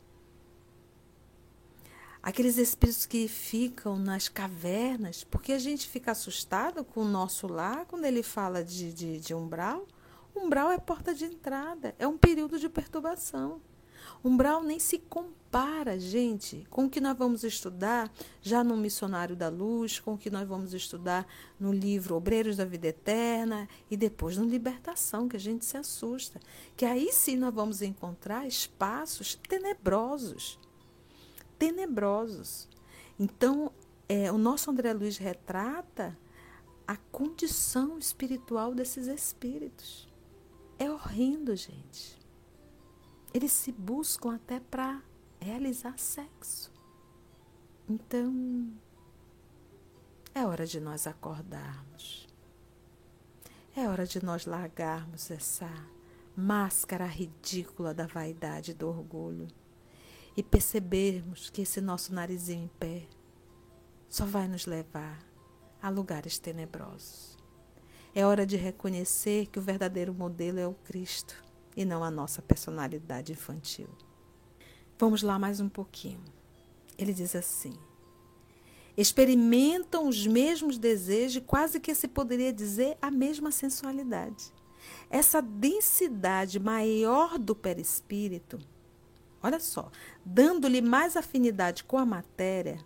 aqueles 2.23 2.57
espíritos 2.57 3.05
que 3.05 3.27
ficam 3.27 3.99
nas 3.99 4.27
cavernas, 4.27 5.23
porque 5.23 5.51
a 5.51 5.59
gente 5.59 5.87
fica 5.87 6.13
assustado 6.13 6.83
com 6.83 7.01
o 7.01 7.07
nosso 7.07 7.45
lar 7.47 7.85
quando 7.85 8.05
ele 8.05 8.23
fala 8.23 8.63
de, 8.63 8.91
de, 8.91 9.19
de 9.19 9.35
umbral. 9.35 9.85
Umbral 10.35 10.71
é 10.71 10.77
porta 10.77 11.13
de 11.13 11.25
entrada, 11.25 11.95
é 11.99 12.07
um 12.07 12.17
período 12.17 12.57
de 12.57 12.69
perturbação. 12.69 13.61
Umbral 14.23 14.63
nem 14.63 14.79
se 14.79 14.99
compara, 14.99 15.99
gente, 15.99 16.65
com 16.69 16.85
o 16.85 16.89
que 16.89 17.01
nós 17.01 17.17
vamos 17.17 17.43
estudar 17.43 18.11
já 18.41 18.63
no 18.63 18.77
Missionário 18.77 19.35
da 19.35 19.49
Luz, 19.49 19.99
com 19.99 20.13
o 20.13 20.17
que 20.17 20.29
nós 20.29 20.47
vamos 20.47 20.73
estudar 20.73 21.27
no 21.59 21.73
livro 21.73 22.15
Obreiros 22.15 22.57
da 22.57 22.65
Vida 22.65 22.87
Eterna 22.87 23.67
e 23.89 23.97
depois 23.97 24.37
no 24.37 24.45
Libertação, 24.45 25.27
que 25.27 25.35
a 25.35 25.39
gente 25.39 25.65
se 25.65 25.77
assusta. 25.77 26.39
Que 26.75 26.85
aí 26.85 27.11
sim 27.11 27.35
nós 27.35 27.53
vamos 27.53 27.81
encontrar 27.81 28.47
espaços 28.47 29.35
tenebrosos. 29.35 30.59
Tenebrosos. 31.57 32.69
Então, 33.19 33.71
é, 34.07 34.31
o 34.31 34.37
nosso 34.37 34.69
André 34.69 34.93
Luiz 34.93 35.17
retrata 35.17 36.17
a 36.87 36.95
condição 36.95 37.97
espiritual 37.97 38.73
desses 38.75 39.07
espíritos. 39.07 40.10
É 40.81 40.89
horrendo, 40.89 41.55
gente. 41.55 42.19
Eles 43.31 43.51
se 43.51 43.71
buscam 43.71 44.33
até 44.33 44.59
para 44.59 44.99
realizar 45.39 45.95
sexo. 45.99 46.73
Então, 47.87 48.73
é 50.33 50.43
hora 50.43 50.65
de 50.65 50.79
nós 50.79 51.05
acordarmos. 51.05 52.27
É 53.75 53.87
hora 53.87 54.07
de 54.07 54.25
nós 54.25 54.47
largarmos 54.47 55.29
essa 55.29 55.69
máscara 56.35 57.05
ridícula 57.05 57.93
da 57.93 58.07
vaidade 58.07 58.71
e 58.71 58.73
do 58.73 58.87
orgulho 58.87 59.47
e 60.35 60.41
percebermos 60.41 61.51
que 61.51 61.61
esse 61.61 61.79
nosso 61.79 62.11
narizinho 62.11 62.63
em 62.63 62.67
pé 62.79 63.07
só 64.09 64.25
vai 64.25 64.47
nos 64.47 64.65
levar 64.65 65.23
a 65.79 65.89
lugares 65.89 66.39
tenebrosos. 66.39 67.30
É 68.13 68.25
hora 68.25 68.45
de 68.45 68.57
reconhecer 68.57 69.47
que 69.47 69.57
o 69.57 69.61
verdadeiro 69.61 70.13
modelo 70.13 70.59
é 70.59 70.67
o 70.67 70.73
Cristo 70.73 71.41
e 71.77 71.85
não 71.85 72.03
a 72.03 72.11
nossa 72.11 72.41
personalidade 72.41 73.31
infantil. 73.31 73.87
Vamos 74.99 75.23
lá 75.23 75.39
mais 75.39 75.61
um 75.61 75.69
pouquinho. 75.69 76.21
Ele 76.97 77.13
diz 77.13 77.35
assim: 77.35 77.73
experimentam 78.97 80.09
os 80.09 80.27
mesmos 80.27 80.77
desejos, 80.77 81.41
quase 81.47 81.79
que 81.79 81.95
se 81.95 82.07
poderia 82.07 82.51
dizer 82.51 82.97
a 83.01 83.09
mesma 83.09 83.49
sensualidade. 83.49 84.51
Essa 85.09 85.41
densidade 85.41 86.59
maior 86.59 87.39
do 87.39 87.55
perispírito, 87.55 88.59
olha 89.41 89.59
só, 89.59 89.89
dando-lhe 90.25 90.81
mais 90.81 91.15
afinidade 91.15 91.83
com 91.83 91.97
a 91.97 92.05
matéria, 92.05 92.83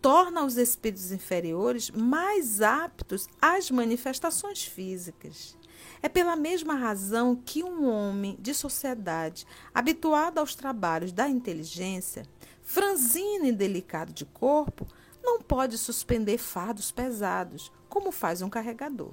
torna 0.00 0.44
os 0.44 0.56
espíritos 0.56 1.12
inferiores 1.12 1.90
mais 1.90 2.60
aptos 2.60 3.28
às 3.40 3.70
manifestações 3.70 4.64
físicas. 4.64 5.56
É 6.02 6.08
pela 6.08 6.36
mesma 6.36 6.74
razão 6.74 7.36
que 7.36 7.62
um 7.62 7.88
homem 7.88 8.36
de 8.40 8.54
sociedade, 8.54 9.46
habituado 9.74 10.38
aos 10.38 10.54
trabalhos 10.54 11.12
da 11.12 11.28
inteligência, 11.28 12.24
franzino 12.62 13.46
e 13.46 13.52
delicado 13.52 14.12
de 14.12 14.24
corpo, 14.24 14.86
não 15.22 15.40
pode 15.40 15.76
suspender 15.76 16.38
fardos 16.38 16.90
pesados, 16.90 17.70
como 17.88 18.10
faz 18.10 18.40
um 18.40 18.48
carregador. 18.48 19.12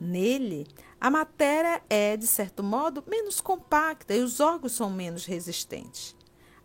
Nele, 0.00 0.66
a 1.00 1.10
matéria 1.10 1.82
é, 1.88 2.16
de 2.16 2.26
certo 2.26 2.62
modo, 2.62 3.04
menos 3.06 3.40
compacta 3.40 4.14
e 4.14 4.22
os 4.22 4.40
órgãos 4.40 4.72
são 4.72 4.90
menos 4.90 5.24
resistentes. 5.24 6.16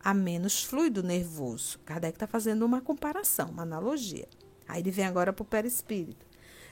Há 0.03 0.13
menos 0.13 0.63
fluido 0.63 1.01
nervoso. 1.01 1.79
Kardec 1.85 2.15
está 2.15 2.27
fazendo 2.27 2.65
uma 2.65 2.81
comparação, 2.81 3.49
uma 3.51 3.63
analogia. 3.63 4.27
Aí 4.67 4.81
ele 4.81 4.91
vem 4.91 5.05
agora 5.05 5.31
para 5.31 5.43
o 5.43 5.45
perispírito. 5.45 6.25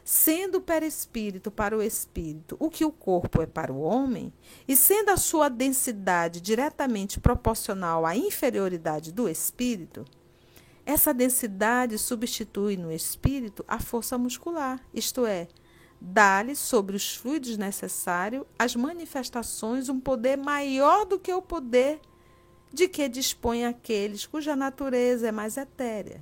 Sendo 0.03 0.57
o 0.57 0.61
perispírito 0.61 1.49
para 1.49 1.77
o 1.77 1.81
espírito 1.81 2.57
o 2.59 2.69
que 2.69 2.83
o 2.83 2.91
corpo 2.91 3.41
é 3.41 3.45
para 3.45 3.71
o 3.71 3.79
homem, 3.79 4.33
e 4.67 4.75
sendo 4.75 5.09
a 5.09 5.17
sua 5.17 5.47
densidade 5.47 6.41
diretamente 6.41 7.19
proporcional 7.19 8.05
à 8.05 8.15
inferioridade 8.15 9.11
do 9.11 9.29
espírito, 9.29 10.03
essa 10.85 11.13
densidade 11.13 11.97
substitui 11.99 12.75
no 12.75 12.91
espírito 12.91 13.63
a 13.67 13.79
força 13.79 14.17
muscular, 14.17 14.81
isto 14.91 15.25
é, 15.25 15.47
dá-lhe 16.01 16.55
sobre 16.55 16.95
os 16.95 17.15
fluidos 17.15 17.55
necessários 17.57 18.43
as 18.57 18.75
manifestações 18.75 19.87
um 19.87 19.99
poder 19.99 20.35
maior 20.35 21.05
do 21.05 21.19
que 21.19 21.31
o 21.31 21.43
poder 21.43 22.01
de 22.73 22.87
que 22.87 23.09
dispõem 23.09 23.65
aqueles 23.65 24.25
cuja 24.25 24.55
natureza 24.55 25.27
é 25.27 25.31
mais 25.31 25.57
etérea. 25.57 26.21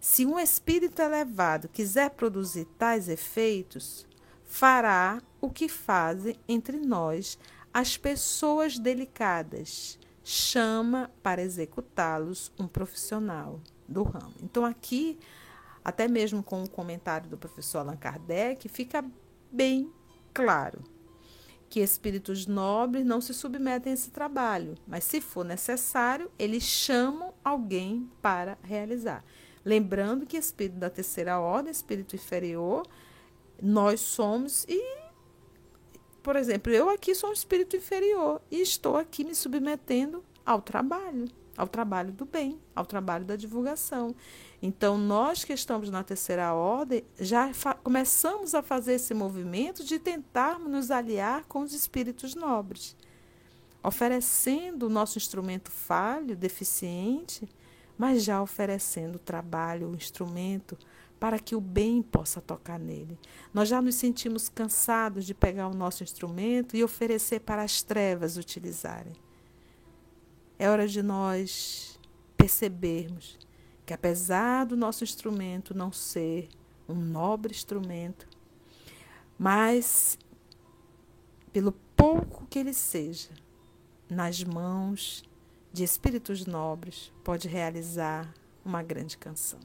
Se 0.00 0.24
um 0.24 0.38
espírito 0.38 1.02
elevado 1.02 1.68
quiser 1.68 2.10
produzir 2.10 2.64
tais 2.78 3.08
efeitos, 3.08 4.06
fará 4.46 5.20
o 5.40 5.50
que 5.50 5.68
fazem 5.68 6.36
entre 6.48 6.78
nós 6.78 7.38
as 7.72 7.96
pessoas 7.96 8.78
delicadas. 8.78 9.98
Chama 10.22 11.10
para 11.22 11.42
executá-los 11.42 12.52
um 12.58 12.66
profissional 12.66 13.60
do 13.88 14.02
ramo. 14.02 14.34
Então, 14.42 14.64
aqui, 14.64 15.18
até 15.84 16.06
mesmo 16.06 16.42
com 16.42 16.62
o 16.62 16.68
comentário 16.68 17.28
do 17.28 17.36
professor 17.36 17.78
Allan 17.78 17.96
Kardec, 17.96 18.68
fica 18.68 19.04
bem 19.50 19.92
claro 20.32 20.82
que 21.70 21.78
espíritos 21.78 22.48
nobres 22.48 23.06
não 23.06 23.20
se 23.20 23.32
submetem 23.32 23.92
a 23.92 23.94
esse 23.94 24.10
trabalho, 24.10 24.74
mas 24.86 25.04
se 25.04 25.20
for 25.20 25.44
necessário, 25.44 26.28
eles 26.36 26.64
chamam 26.64 27.32
alguém 27.44 28.10
para 28.20 28.58
realizar. 28.62 29.24
Lembrando 29.64 30.26
que 30.26 30.36
espírito 30.36 30.80
da 30.80 30.90
terceira 30.90 31.38
ordem, 31.38 31.70
espírito 31.70 32.16
inferior, 32.16 32.84
nós 33.62 34.00
somos 34.00 34.64
e 34.68 35.00
por 36.22 36.36
exemplo, 36.36 36.70
eu 36.72 36.90
aqui 36.90 37.14
sou 37.14 37.30
um 37.30 37.32
espírito 37.32 37.76
inferior 37.76 38.42
e 38.50 38.60
estou 38.60 38.96
aqui 38.96 39.24
me 39.24 39.34
submetendo 39.34 40.22
ao 40.44 40.60
trabalho, 40.60 41.30
ao 41.56 41.68
trabalho 41.68 42.12
do 42.12 42.24
bem, 42.24 42.58
ao 42.74 42.86
trabalho 42.86 43.24
da 43.24 43.36
divulgação. 43.36 44.14
Então, 44.62 44.98
nós 44.98 45.44
que 45.44 45.52
estamos 45.52 45.90
na 45.90 46.02
terceira 46.02 46.52
ordem, 46.54 47.04
já 47.18 47.50
começamos 47.82 48.54
a 48.54 48.62
fazer 48.62 48.94
esse 48.94 49.14
movimento 49.14 49.84
de 49.84 49.98
tentarmos 49.98 50.70
nos 50.70 50.90
aliar 50.90 51.44
com 51.44 51.60
os 51.60 51.72
espíritos 51.72 52.34
nobres, 52.34 52.96
oferecendo 53.82 54.86
o 54.86 54.90
nosso 54.90 55.18
instrumento 55.18 55.70
falho, 55.70 56.36
deficiente, 56.36 57.48
mas 57.96 58.22
já 58.24 58.42
oferecendo 58.42 59.16
o 59.16 59.18
trabalho, 59.18 59.88
o 59.88 59.94
instrumento, 59.94 60.76
para 61.18 61.38
que 61.38 61.54
o 61.54 61.60
bem 61.60 62.00
possa 62.00 62.40
tocar 62.40 62.78
nele. 62.78 63.18
Nós 63.52 63.68
já 63.68 63.82
nos 63.82 63.94
sentimos 63.96 64.48
cansados 64.48 65.26
de 65.26 65.34
pegar 65.34 65.68
o 65.68 65.74
nosso 65.74 66.02
instrumento 66.02 66.74
e 66.74 66.82
oferecer 66.82 67.40
para 67.40 67.62
as 67.62 67.82
trevas 67.82 68.38
utilizarem. 68.38 69.12
É 70.60 70.68
hora 70.68 70.86
de 70.86 71.02
nós 71.02 71.98
percebermos 72.36 73.38
que, 73.86 73.94
apesar 73.94 74.66
do 74.66 74.76
nosso 74.76 75.02
instrumento 75.02 75.72
não 75.72 75.90
ser 75.90 76.50
um 76.86 76.94
nobre 76.94 77.50
instrumento, 77.50 78.28
mas 79.38 80.18
pelo 81.50 81.72
pouco 81.96 82.46
que 82.46 82.58
ele 82.58 82.74
seja, 82.74 83.30
nas 84.06 84.44
mãos 84.44 85.24
de 85.72 85.82
espíritos 85.82 86.44
nobres 86.44 87.10
pode 87.24 87.48
realizar 87.48 88.30
uma 88.62 88.82
grande 88.82 89.16
canção. 89.16 89.60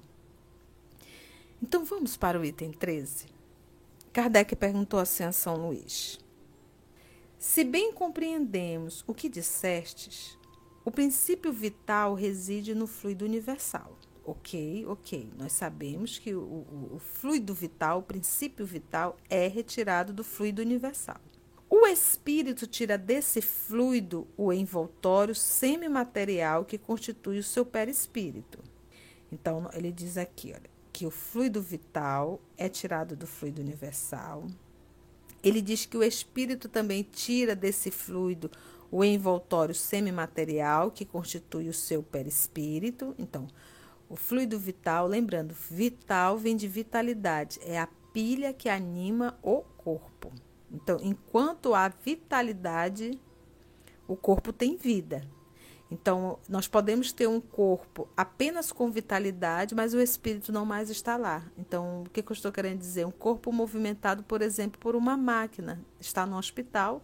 Então 1.61 1.83
vamos 1.83 2.15
para 2.15 2.39
o 2.39 2.45
item 2.45 2.71
13. 2.71 3.25
Kardec 4.13 4.55
perguntou 4.55 5.01
assim 5.01 5.25
a 5.25 5.33
São 5.33 5.57
Luís: 5.57 6.17
Se 7.37 7.65
bem 7.65 7.91
compreendemos 7.91 9.03
o 9.05 9.13
que 9.13 9.27
dissestes, 9.27 10.39
o 10.85 10.91
princípio 10.91 11.51
vital 11.51 12.13
reside 12.13 12.75
no 12.75 12.85
fluido 12.85 13.25
universal. 13.25 13.97
Ok, 14.23 14.85
ok. 14.87 15.31
Nós 15.35 15.51
sabemos 15.53 16.19
que 16.19 16.35
o, 16.35 16.41
o, 16.41 16.91
o 16.93 16.99
fluido 16.99 17.55
vital, 17.55 17.99
o 17.99 18.03
princípio 18.03 18.65
vital, 18.65 19.17
é 19.27 19.47
retirado 19.47 20.13
do 20.13 20.23
fluido 20.23 20.61
universal. 20.61 21.19
O 21.67 21.87
espírito 21.87 22.67
tira 22.67 22.99
desse 22.99 23.41
fluido 23.41 24.27
o 24.37 24.53
envoltório 24.53 25.33
semimaterial 25.33 26.63
que 26.63 26.77
constitui 26.77 27.39
o 27.39 27.43
seu 27.43 27.65
perispírito. 27.65 28.59
Então, 29.31 29.67
ele 29.73 29.91
diz 29.91 30.17
aqui, 30.17 30.53
olha, 30.53 30.69
que 30.93 31.07
o 31.07 31.11
fluido 31.11 31.61
vital 31.61 32.39
é 32.55 32.69
tirado 32.69 33.15
do 33.15 33.25
fluido 33.25 33.59
universal. 33.59 34.45
Ele 35.43 35.61
diz 35.61 35.85
que 35.85 35.97
o 35.97 36.03
espírito 36.03 36.69
também 36.69 37.03
tira 37.03 37.55
desse 37.55 37.91
fluido 37.91 38.49
o 38.95 39.03
envoltório 39.03 39.75
semimaterial 39.75 40.89
que 40.89 41.03
constitui 41.03 41.67
o 41.67 41.73
seu 41.73 42.01
perispírito. 42.01 43.13
Então, 43.19 43.45
o 44.07 44.15
fluido 44.15 44.57
vital, 44.57 45.05
lembrando, 45.05 45.53
vital 45.53 46.37
vem 46.37 46.55
de 46.55 46.65
vitalidade, 46.65 47.59
é 47.61 47.77
a 47.77 47.89
pilha 48.13 48.53
que 48.53 48.69
anima 48.69 49.37
o 49.43 49.63
corpo. 49.75 50.31
Então, 50.71 50.97
enquanto 51.01 51.75
há 51.75 51.89
vitalidade, 51.89 53.19
o 54.07 54.15
corpo 54.15 54.53
tem 54.53 54.77
vida. 54.77 55.27
Então, 55.91 56.39
nós 56.47 56.65
podemos 56.65 57.11
ter 57.11 57.27
um 57.27 57.41
corpo 57.41 58.07
apenas 58.15 58.71
com 58.71 58.89
vitalidade, 58.89 59.75
mas 59.75 59.93
o 59.93 59.99
espírito 59.99 60.53
não 60.53 60.65
mais 60.65 60.89
está 60.89 61.17
lá. 61.17 61.43
Então, 61.57 62.03
o 62.03 62.09
que, 62.09 62.21
eu 62.21 62.33
estou 62.33 62.51
querendo 62.51 62.79
dizer? 62.79 63.05
Um 63.05 63.11
corpo 63.11 63.51
movimentado, 63.51 64.23
por 64.23 64.41
exemplo, 64.41 64.79
por 64.79 64.95
uma 64.95 65.17
máquina. 65.17 65.83
Está 65.99 66.25
no 66.25 66.37
hospital, 66.37 67.01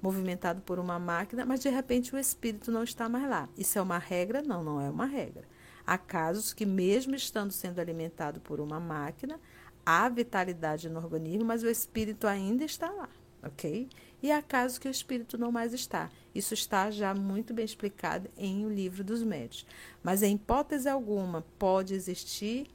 movimentado 0.00 0.60
por 0.62 0.78
uma 0.78 0.98
máquina, 0.98 1.44
mas 1.44 1.60
de 1.60 1.68
repente 1.68 2.14
o 2.14 2.18
espírito 2.18 2.70
não 2.70 2.82
está 2.82 3.08
mais 3.08 3.28
lá. 3.28 3.48
Isso 3.56 3.78
é 3.78 3.82
uma 3.82 3.98
regra? 3.98 4.42
Não, 4.42 4.62
não 4.62 4.80
é 4.80 4.88
uma 4.88 5.06
regra. 5.06 5.44
Há 5.86 5.98
casos 5.98 6.52
que, 6.52 6.64
mesmo 6.64 7.14
estando 7.14 7.52
sendo 7.52 7.80
alimentado 7.80 8.40
por 8.40 8.60
uma 8.60 8.78
máquina, 8.78 9.40
há 9.84 10.08
vitalidade 10.08 10.88
no 10.88 10.98
organismo, 10.98 11.44
mas 11.44 11.62
o 11.62 11.68
espírito 11.68 12.26
ainda 12.26 12.64
está 12.64 12.90
lá, 12.90 13.08
ok? 13.42 13.88
E 14.22 14.30
há 14.30 14.42
casos 14.42 14.78
que 14.78 14.86
o 14.86 14.90
espírito 14.90 15.38
não 15.38 15.50
mais 15.50 15.72
está. 15.72 16.10
Isso 16.34 16.52
está 16.54 16.90
já 16.90 17.14
muito 17.14 17.54
bem 17.54 17.64
explicado 17.64 18.30
em 18.36 18.66
O 18.66 18.68
Livro 18.68 19.02
dos 19.02 19.22
Médios. 19.22 19.66
Mas, 20.02 20.22
em 20.22 20.34
hipótese 20.34 20.88
alguma, 20.88 21.44
pode 21.58 21.94
existir 21.94 22.66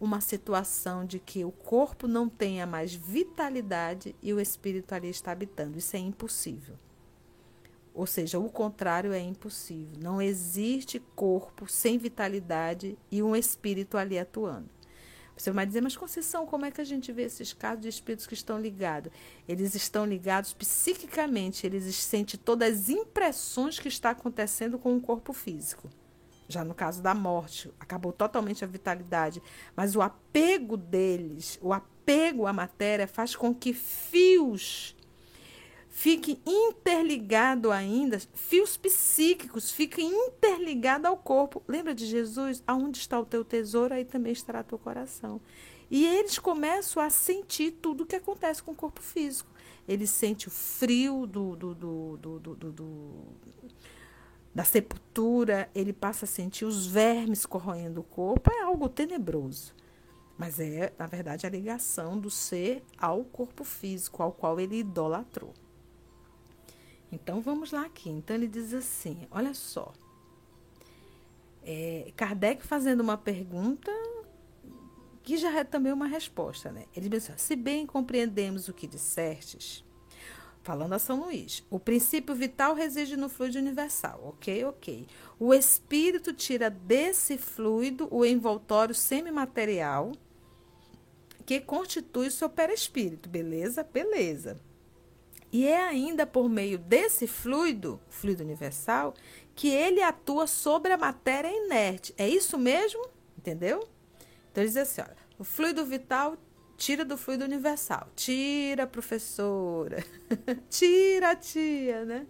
uma 0.00 0.20
situação 0.20 1.04
de 1.04 1.18
que 1.18 1.44
o 1.44 1.52
corpo 1.52 2.08
não 2.08 2.28
tenha 2.28 2.66
mais 2.66 2.94
vitalidade 2.94 4.16
e 4.22 4.32
o 4.32 4.40
espírito 4.40 4.94
ali 4.94 5.10
está 5.10 5.30
habitando. 5.30 5.76
Isso 5.76 5.94
é 5.94 5.98
impossível. 5.98 6.76
Ou 7.92 8.06
seja, 8.06 8.38
o 8.38 8.48
contrário 8.48 9.12
é 9.12 9.20
impossível. 9.20 9.98
Não 10.00 10.22
existe 10.22 10.98
corpo 11.14 11.70
sem 11.70 11.98
vitalidade 11.98 12.96
e 13.10 13.22
um 13.22 13.36
espírito 13.36 13.98
ali 13.98 14.18
atuando. 14.18 14.70
Você 15.36 15.50
vai 15.50 15.66
dizer, 15.66 15.80
mas 15.80 15.96
Conceição, 15.96 16.46
como 16.46 16.66
é 16.66 16.70
que 16.70 16.80
a 16.80 16.84
gente 16.84 17.12
vê 17.12 17.22
esses 17.22 17.52
casos 17.52 17.82
de 17.82 17.88
espíritos 17.88 18.26
que 18.26 18.34
estão 18.34 18.60
ligados? 18.60 19.10
Eles 19.48 19.74
estão 19.74 20.04
ligados 20.04 20.52
psiquicamente, 20.52 21.66
eles 21.66 21.94
sentem 21.94 22.38
todas 22.42 22.72
as 22.72 22.88
impressões 22.90 23.78
que 23.78 23.88
está 23.88 24.10
acontecendo 24.10 24.78
com 24.78 24.94
o 24.94 25.00
corpo 25.00 25.32
físico. 25.32 25.88
Já 26.50 26.64
no 26.64 26.74
caso 26.74 27.00
da 27.00 27.14
morte, 27.14 27.72
acabou 27.78 28.12
totalmente 28.12 28.64
a 28.64 28.66
vitalidade, 28.66 29.40
mas 29.76 29.94
o 29.94 30.02
apego 30.02 30.76
deles, 30.76 31.58
o 31.62 31.72
apego 31.72 32.46
à 32.46 32.52
matéria 32.52 33.06
faz 33.06 33.36
com 33.36 33.54
que 33.54 33.72
fios 33.72 34.96
fique 35.88 36.40
interligado 36.46 37.70
ainda, 37.70 38.18
fios 38.34 38.76
psíquicos 38.76 39.70
fiquem 39.70 40.08
interligados 40.28 41.04
ao 41.04 41.16
corpo. 41.16 41.62
Lembra 41.68 41.94
de 41.94 42.06
Jesus? 42.06 42.62
Aonde 42.66 42.98
está 42.98 43.18
o 43.20 43.26
teu 43.26 43.44
tesouro, 43.44 43.94
aí 43.94 44.04
também 44.04 44.32
estará 44.32 44.62
teu 44.62 44.78
coração. 44.78 45.40
E 45.90 46.06
eles 46.06 46.38
começam 46.38 47.02
a 47.02 47.10
sentir 47.10 47.72
tudo 47.72 48.04
o 48.04 48.06
que 48.06 48.16
acontece 48.16 48.62
com 48.62 48.70
o 48.70 48.76
corpo 48.76 49.02
físico. 49.02 49.50
Ele 49.86 50.06
sente 50.06 50.46
o 50.46 50.50
frio 50.50 51.26
do, 51.26 51.56
do, 51.56 51.74
do, 51.74 52.16
do, 52.16 52.38
do, 52.38 52.72
do 52.72 53.14
da 54.54 54.64
sepultura, 54.64 55.70
ele 55.74 55.92
passa 55.92 56.24
a 56.24 56.28
sentir 56.28 56.64
os 56.64 56.86
vermes 56.86 57.46
corroendo 57.46 58.00
o 58.00 58.04
corpo, 58.04 58.50
é 58.52 58.62
algo 58.62 58.88
tenebroso. 58.88 59.74
Mas 60.36 60.58
é, 60.58 60.92
na 60.98 61.06
verdade, 61.06 61.46
a 61.46 61.50
ligação 61.50 62.18
do 62.18 62.30
ser 62.30 62.82
ao 62.98 63.24
corpo 63.24 63.62
físico, 63.62 64.22
ao 64.22 64.32
qual 64.32 64.58
ele 64.58 64.78
idolatrou. 64.78 65.52
Então 67.12 67.40
vamos 67.40 67.72
lá 67.72 67.84
aqui. 67.84 68.08
Então 68.08 68.34
ele 68.34 68.48
diz 68.48 68.72
assim: 68.72 69.26
olha 69.30 69.52
só. 69.52 69.92
É, 71.62 72.10
Kardec 72.16 72.64
fazendo 72.64 73.00
uma 73.00 73.18
pergunta 73.18 73.92
aqui 75.30 75.36
já 75.36 75.56
é 75.56 75.62
também 75.62 75.92
uma 75.92 76.06
resposta, 76.06 76.72
né? 76.72 76.86
Ele 76.94 77.08
diz 77.08 77.30
assim, 77.30 77.38
se 77.38 77.56
bem 77.56 77.86
compreendemos 77.86 78.68
o 78.68 78.74
que 78.74 78.86
dissestes, 78.86 79.84
falando 80.62 80.92
a 80.92 80.98
São 80.98 81.20
Luís, 81.24 81.64
o 81.70 81.78
princípio 81.78 82.34
vital 82.34 82.74
reside 82.74 83.16
no 83.16 83.28
fluido 83.28 83.58
universal, 83.58 84.20
ok, 84.24 84.64
ok. 84.64 85.06
O 85.38 85.54
espírito 85.54 86.32
tira 86.32 86.68
desse 86.68 87.38
fluido 87.38 88.08
o 88.10 88.24
envoltório 88.24 88.94
semimaterial 88.94 90.12
que 91.46 91.60
constitui 91.60 92.28
o 92.28 92.30
seu 92.30 92.48
perispírito, 92.48 93.28
beleza? 93.28 93.82
Beleza. 93.82 94.60
E 95.52 95.66
é 95.66 95.82
ainda 95.82 96.24
por 96.26 96.48
meio 96.48 96.78
desse 96.78 97.26
fluido, 97.26 98.00
fluido 98.08 98.44
universal, 98.44 99.14
que 99.56 99.68
ele 99.68 100.00
atua 100.00 100.46
sobre 100.46 100.92
a 100.92 100.96
matéria 100.96 101.50
inerte. 101.50 102.14
É 102.16 102.28
isso 102.28 102.56
mesmo? 102.56 103.04
Entendeu? 103.36 103.88
Então, 104.50 104.62
ele 104.62 104.68
diz 104.68 104.76
assim: 104.76 105.00
olha, 105.00 105.16
o 105.38 105.44
fluido 105.44 105.84
vital 105.84 106.36
tira 106.80 107.04
do 107.04 107.18
fluido 107.18 107.44
universal. 107.44 108.08
Tira, 108.16 108.86
professora. 108.86 110.02
tira, 110.70 111.36
tia, 111.36 112.06
né? 112.06 112.26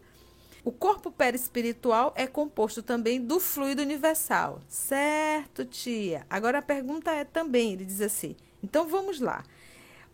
O 0.65 0.73
corpo 0.73 1.11
perispiritual 1.11 2.13
é 2.17 2.27
composto 2.27 2.83
também 2.83 3.25
do 3.25 3.39
fluido 3.39 3.81
universal. 3.81 4.61
Certo, 4.69 5.65
tia? 5.65 6.27
Agora 6.29 6.59
a 6.59 6.63
pergunta 6.63 7.13
é 7.13 7.25
também: 7.25 7.75
ele 7.75 7.85
diz 7.85 8.01
assim, 8.01 8.35
então 8.61 8.89
vamos 8.89 9.21
lá. 9.21 9.45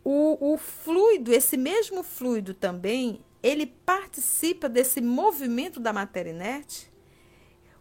O, 0.04 0.52
o 0.52 0.58
fluido, 0.58 1.32
esse 1.32 1.56
mesmo 1.56 2.02
fluido 2.02 2.52
também, 2.52 3.24
ele 3.42 3.66
participa 3.66 4.68
desse 4.68 5.00
movimento 5.00 5.80
da 5.80 5.94
matéria 5.94 6.30
inerte? 6.30 6.92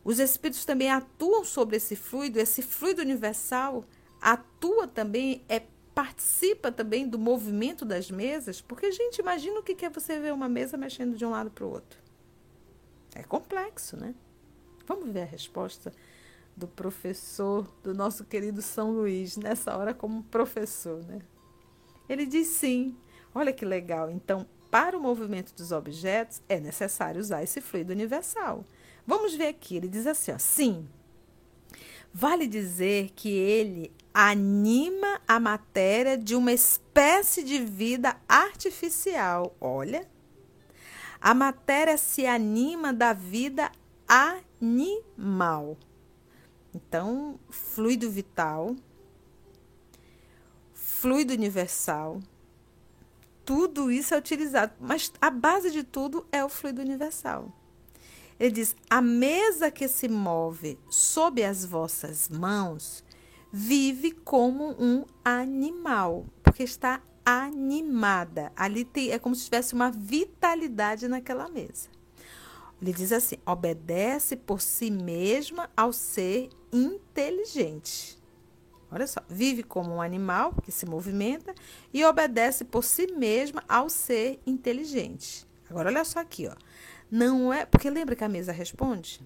Os 0.06 0.20
espíritos 0.20 0.64
também 0.64 0.90
atuam 0.90 1.44
sobre 1.44 1.76
esse 1.76 1.98
fluido, 1.98 2.40
esse 2.40 2.62
fluido 2.62 3.02
universal 3.02 3.84
atua 4.22 4.88
também, 4.88 5.44
é 5.50 5.62
participa 5.96 6.74
também 6.74 7.08
do 7.08 7.18
movimento 7.18 7.86
das 7.86 8.12
mesas, 8.12 8.60
porque 8.60 8.92
gente, 8.92 9.20
imagina 9.20 9.60
o 9.60 9.64
que 9.64 9.86
é 9.86 9.90
você 9.90 10.20
ver 10.20 10.34
uma 10.34 10.50
mesa 10.50 10.76
mexendo 10.76 11.16
de 11.16 11.26
um 11.26 11.30
lado 11.30 11.50
para 11.50 11.66
o 11.66 11.72
outro. 11.72 11.98
É 13.16 13.24
complexo, 13.24 13.96
né? 13.96 14.14
Vamos 14.86 15.10
ver 15.10 15.22
a 15.22 15.26
resposta 15.26 15.94
do 16.56 16.68
professor, 16.68 17.66
do 17.82 17.94
nosso 17.94 18.26
querido 18.26 18.62
São 18.62 18.92
Luís, 18.92 19.38
nessa 19.38 19.76
hora 19.78 19.94
como 19.94 20.22
professor, 20.24 21.02
né? 21.06 21.20
Ele 22.10 22.26
diz 22.26 22.48
sim. 22.48 22.96
Olha 23.34 23.54
que 23.54 23.66
legal. 23.66 24.12
Então, 24.12 24.46
para 24.70 24.98
o 24.98 25.02
movimento 25.02 25.54
dos 25.56 25.72
objetos, 25.72 26.42
é 26.50 26.60
necessário 26.60 27.22
usar 27.22 27.42
esse 27.42 27.62
fluido 27.62 27.94
universal. 27.94 28.66
Vamos 29.08 29.34
ver 29.34 29.48
aqui. 29.48 29.78
Ele 29.78 29.88
diz 29.88 30.06
assim: 30.06 30.32
ó, 30.34 30.38
sim. 30.38 30.88
Vale 32.18 32.48
dizer 32.48 33.12
que 33.14 33.28
ele 33.28 33.92
anima 34.14 35.20
a 35.28 35.38
matéria 35.38 36.18
de 36.18 36.34
uma 36.34 36.54
espécie 36.54 37.44
de 37.44 37.60
vida 37.60 38.16
artificial. 38.26 39.54
Olha. 39.60 40.10
A 41.20 41.34
matéria 41.34 41.98
se 41.98 42.26
anima 42.26 42.94
da 42.94 43.12
vida 43.12 43.70
animal. 44.08 45.78
Então, 46.74 47.38
fluido 47.50 48.10
vital 48.10 48.76
fluido 51.06 51.34
universal. 51.34 52.20
Tudo 53.44 53.92
isso 53.92 54.14
é 54.14 54.18
utilizado, 54.18 54.74
mas 54.80 55.12
a 55.20 55.30
base 55.30 55.70
de 55.70 55.84
tudo 55.84 56.26
é 56.32 56.44
o 56.44 56.50
fluido 56.50 56.82
universal. 56.82 57.52
Ele 58.40 58.52
diz: 58.52 58.76
a 58.90 59.02
mesa 59.02 59.72
que 59.72 59.88
se 59.88 60.08
move 60.08 60.78
sob 60.90 61.44
as 61.44 61.66
vossas 61.66 62.30
mãos 62.30 63.04
vive 63.52 64.12
como 64.12 64.76
um 64.78 65.06
animal, 65.24 66.26
porque 66.44 66.64
está 66.64 67.02
animada. 67.26 68.52
Ali 68.56 68.86
tem, 68.86 69.12
é 69.12 69.20
como 69.20 69.36
se 69.36 69.46
tivesse 69.46 69.74
uma 69.74 69.90
vitalidade 69.90 71.08
naquela 71.08 71.48
mesa. 71.50 71.90
Ele 72.82 72.94
diz 72.94 73.12
assim: 73.12 73.38
obedece 73.46 74.36
por 74.36 74.62
si 74.62 74.92
mesma 74.92 75.70
ao 75.76 75.94
ser 75.94 76.50
inteligente. 76.72 78.22
Olha 78.92 79.08
só, 79.08 79.22
vive 79.28 79.64
como 79.64 79.96
um 79.96 80.02
animal 80.02 80.54
que 80.62 80.72
se 80.72 80.86
movimenta 80.86 81.54
e 81.94 82.06
obedece 82.06 82.64
por 82.64 82.84
si 82.84 83.08
mesma 83.08 83.64
ao 83.68 83.90
ser 83.90 84.40
inteligente. 84.46 85.46
Agora 85.70 85.90
olha 85.90 86.06
só 86.06 86.20
aqui, 86.20 86.48
ó. 86.48 86.56
Não 87.10 87.54
é, 87.54 87.66
porque 87.66 87.90
lembra 87.90 88.16
que 88.16 88.24
a 88.24 88.30
mesa 88.30 88.52
responde? 88.52 89.22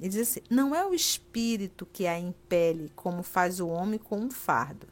Ele 0.00 0.08
diz 0.08 0.28
assim: 0.28 0.40
não 0.50 0.74
é 0.74 0.84
o 0.84 0.94
espírito 0.94 1.86
que 1.92 2.06
a 2.06 2.18
impele 2.18 2.90
como 2.96 3.22
faz 3.22 3.60
o 3.60 3.68
homem 3.68 3.98
com 3.98 4.18
um 4.18 4.30
fardo. 4.30 4.86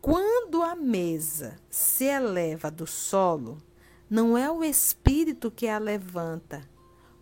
Quando 0.00 0.62
a 0.62 0.74
mesa 0.74 1.56
se 1.68 2.04
eleva 2.04 2.70
do 2.70 2.86
solo, 2.86 3.58
não 4.08 4.38
é 4.38 4.50
o 4.50 4.64
espírito 4.64 5.50
que 5.50 5.68
a 5.68 5.78
levanta 5.78 6.62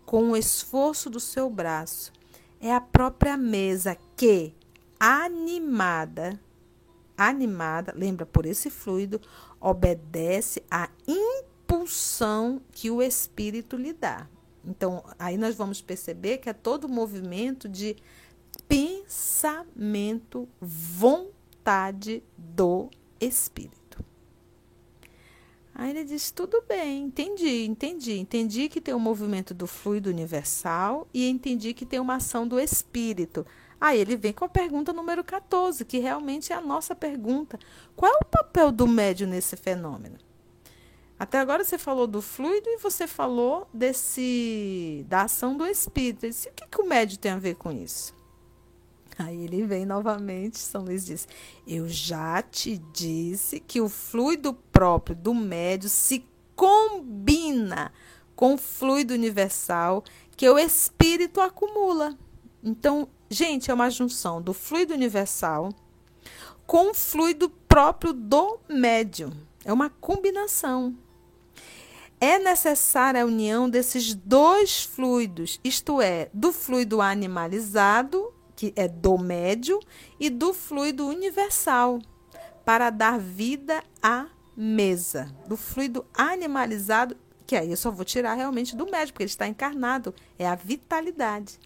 com 0.05 0.31
o 0.31 0.37
esforço 0.37 1.11
do 1.11 1.19
seu 1.19 1.51
braço, 1.51 2.13
é 2.61 2.73
a 2.73 2.81
própria 2.81 3.37
mesa 3.37 3.97
que, 4.17 4.55
animada, 5.01 6.41
animada, 7.17 7.93
lembra 7.95 8.25
por 8.25 8.47
esse 8.47 8.71
fluido, 8.71 9.21
obedece 9.61 10.63
à 10.71 10.89
impulsão 11.67 12.61
que 12.71 12.91
o 12.91 13.03
espírito 13.03 13.77
lhe 13.77 13.93
dá. 13.93 14.29
Então, 14.65 15.05
aí 15.19 15.37
nós 15.37 15.57
vamos 15.57 15.83
perceber 15.83 16.39
que 16.39 16.49
é 16.49 16.53
todo 16.53 16.89
movimento 16.89 17.69
de 17.69 17.97
pensamento, 18.69 20.49
vontade 20.61 22.23
do 22.37 22.89
espírito. 23.21 24.05
Aí 25.75 25.91
ele 25.91 26.05
diz: 26.05 26.31
tudo 26.31 26.63
bem, 26.67 27.05
entendi, 27.05 27.65
entendi. 27.67 28.19
Entendi 28.19 28.69
que 28.69 28.81
tem 28.81 28.95
o 28.95 28.97
um 28.97 29.01
movimento 29.01 29.53
do 29.53 29.67
fluido 29.67 30.09
universal 30.09 31.07
e 31.13 31.29
entendi 31.29 31.75
que 31.75 31.85
tem 31.85 32.01
uma 32.01 32.17
ação 32.17 32.49
do 32.49 32.59
espírito. 32.59 33.47
Aí 33.81 34.01
ele 34.01 34.17
vem 34.17 34.33
com 34.33 34.45
a 34.45 34.49
pergunta 34.49 34.93
número 34.93 35.23
14, 35.23 35.85
que 35.85 35.99
realmente 35.99 36.53
é 36.53 36.57
a 36.57 36.63
nossa 36.63 36.95
pergunta. 36.95 37.59
Qual 37.95 38.11
é 38.11 38.17
o 38.17 38.25
papel 38.25 38.73
do 38.73 38.89
médio 38.89 39.27
nesse 39.27 39.55
fenômeno? 39.55 40.26
Até 41.19 41.39
agora 41.39 41.65
você 41.65 41.79
falou 41.79 42.07
do 42.07 42.21
fluido 42.21 42.69
e 42.69 42.79
você 42.79 43.07
falou 43.07 43.67
desse 43.73 45.05
da 45.09 45.23
ação 45.23 45.57
do 45.57 45.67
espírito. 45.67 46.27
Disse, 46.27 46.49
o 46.49 46.53
que, 46.53 46.67
que 46.67 46.81
o 46.81 46.87
médio 46.87 47.19
tem 47.19 47.33
a 47.33 47.39
ver 47.39 47.57
com 47.57 47.73
isso? 47.73 48.15
Aí 49.19 49.45
ele 49.45 49.65
vem 49.65 49.87
novamente, 49.87 50.59
São 50.59 50.85
Luís 50.85 51.07
diz: 51.07 51.27
Eu 51.67 51.89
já 51.89 52.43
te 52.43 52.77
disse 52.93 53.61
que 53.61 53.81
o 53.81 53.89
fluido 53.89 54.53
próprio 54.53 55.17
do 55.17 55.35
médio 55.35 55.89
se 55.89 56.27
combina 56.55 57.91
com 58.35 58.55
o 58.55 58.59
fluido 58.59 59.15
universal 59.15 60.05
que 60.37 60.47
o 60.49 60.59
espírito 60.59 61.41
acumula. 61.41 62.15
Então, 62.63 63.09
Gente, 63.29 63.73
é 63.73 63.75
uma 63.75 63.91
junção 63.91 64.41
do 64.41 64.53
fluido 64.53 64.95
universal 64.95 65.71
com 66.65 66.91
o 66.91 66.95
fluido 66.95 67.51
próprio 67.51 68.13
do 68.13 68.61
médium. 68.69 69.33
É 69.65 69.73
uma 69.73 69.91
combinação. 69.91 70.97
É 72.21 72.39
necessária 72.39 73.23
a 73.23 73.27
união 73.27 73.69
desses 73.69 74.15
dois 74.15 74.85
fluidos, 74.85 75.61
isto 75.63 76.01
é, 76.01 76.31
do 76.33 76.53
fluido 76.53 77.01
animalizado, 77.01 78.33
que 78.55 78.73
é 78.75 78.89
do 78.89 79.19
médio, 79.19 79.79
e 80.19 80.31
do 80.31 80.55
fluido 80.55 81.07
universal, 81.07 82.01
para 82.65 82.89
dar 82.91 83.19
vida 83.19 83.83
à 84.03 84.27
mesa. 84.57 85.31
Do 85.47 85.57
fluido 85.57 86.07
animalizado, 86.15 87.17
que 87.47 87.55
aí 87.55 87.71
eu 87.71 87.77
só 87.77 87.91
vou 87.91 88.05
tirar 88.05 88.35
realmente 88.35 88.75
do 88.75 88.91
médio, 88.91 89.13
porque 89.13 89.25
ele 89.25 89.31
está 89.31 89.47
encarnado, 89.47 90.15
é 90.39 90.47
a 90.47 90.55
vitalidade 90.55 91.59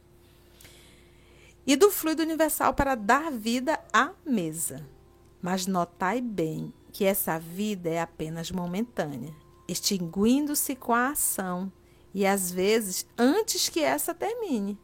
e 1.67 1.77
do 1.77 1.91
fluido 1.91 2.23
universal 2.23 2.75
para 2.75 2.95
dar 2.95 3.31
vida 3.31 3.79
à 3.93 4.11
mesa. 4.27 4.85
Mas 5.41 5.67
notai 5.67 6.21
bem 6.21 6.73
que 6.93 7.05
essa 7.05 7.39
vida 7.39 7.89
é 7.89 8.01
apenas 8.01 8.51
momentânea, 8.51 9.33
extinguindo-se 9.71 10.75
com 10.75 10.93
a 10.93 11.11
ação 11.11 11.73
e 12.13 12.27
às 12.27 12.51
vezes 12.51 13.07
antes 13.17 13.69
que 13.69 13.81
essa 13.81 14.15
termine. 14.15 14.79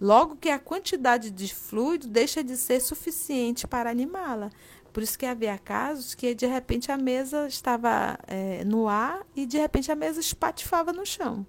Logo 0.00 0.36
que 0.36 0.48
a 0.48 0.58
quantidade 0.58 1.30
de 1.30 1.54
fluido 1.54 2.08
deixa 2.08 2.42
de 2.42 2.56
ser 2.56 2.80
suficiente 2.80 3.66
para 3.66 3.90
animá-la. 3.90 4.50
Por 4.92 5.02
isso 5.02 5.18
que 5.18 5.26
havia 5.26 5.58
casos 5.58 6.14
que 6.14 6.34
de 6.34 6.46
repente 6.46 6.90
a 6.90 6.96
mesa 6.96 7.46
estava 7.46 8.18
é, 8.26 8.64
no 8.64 8.88
ar 8.88 9.26
e 9.36 9.44
de 9.44 9.58
repente 9.58 9.92
a 9.92 9.96
mesa 9.96 10.18
espatifava 10.18 10.92
no 10.92 11.04
chão 11.04 11.46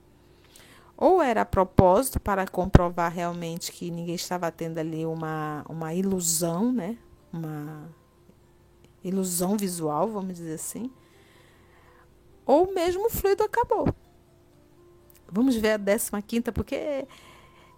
ou 1.02 1.20
era 1.20 1.42
a 1.42 1.46
propósito 1.46 2.20
para 2.20 2.46
comprovar 2.46 3.12
realmente 3.12 3.72
que 3.72 3.90
ninguém 3.90 4.14
estava 4.14 4.52
tendo 4.52 4.78
ali 4.78 5.04
uma, 5.04 5.66
uma 5.68 5.96
ilusão, 5.96 6.72
né? 6.72 6.96
Uma 7.34 7.90
ilusão 9.04 9.58
visual, 9.58 10.08
vamos 10.10 10.36
dizer 10.36 10.54
assim. 10.54 10.92
Ou 12.52 12.74
mesmo 12.74 13.06
o 13.06 13.10
fluido 13.10 13.44
acabou. 13.44 13.88
Vamos 15.32 15.56
ver 15.56 15.72
a 15.72 15.80
15 15.80 16.22
quinta, 16.28 16.52
porque 16.52 16.76
é, 16.76 17.08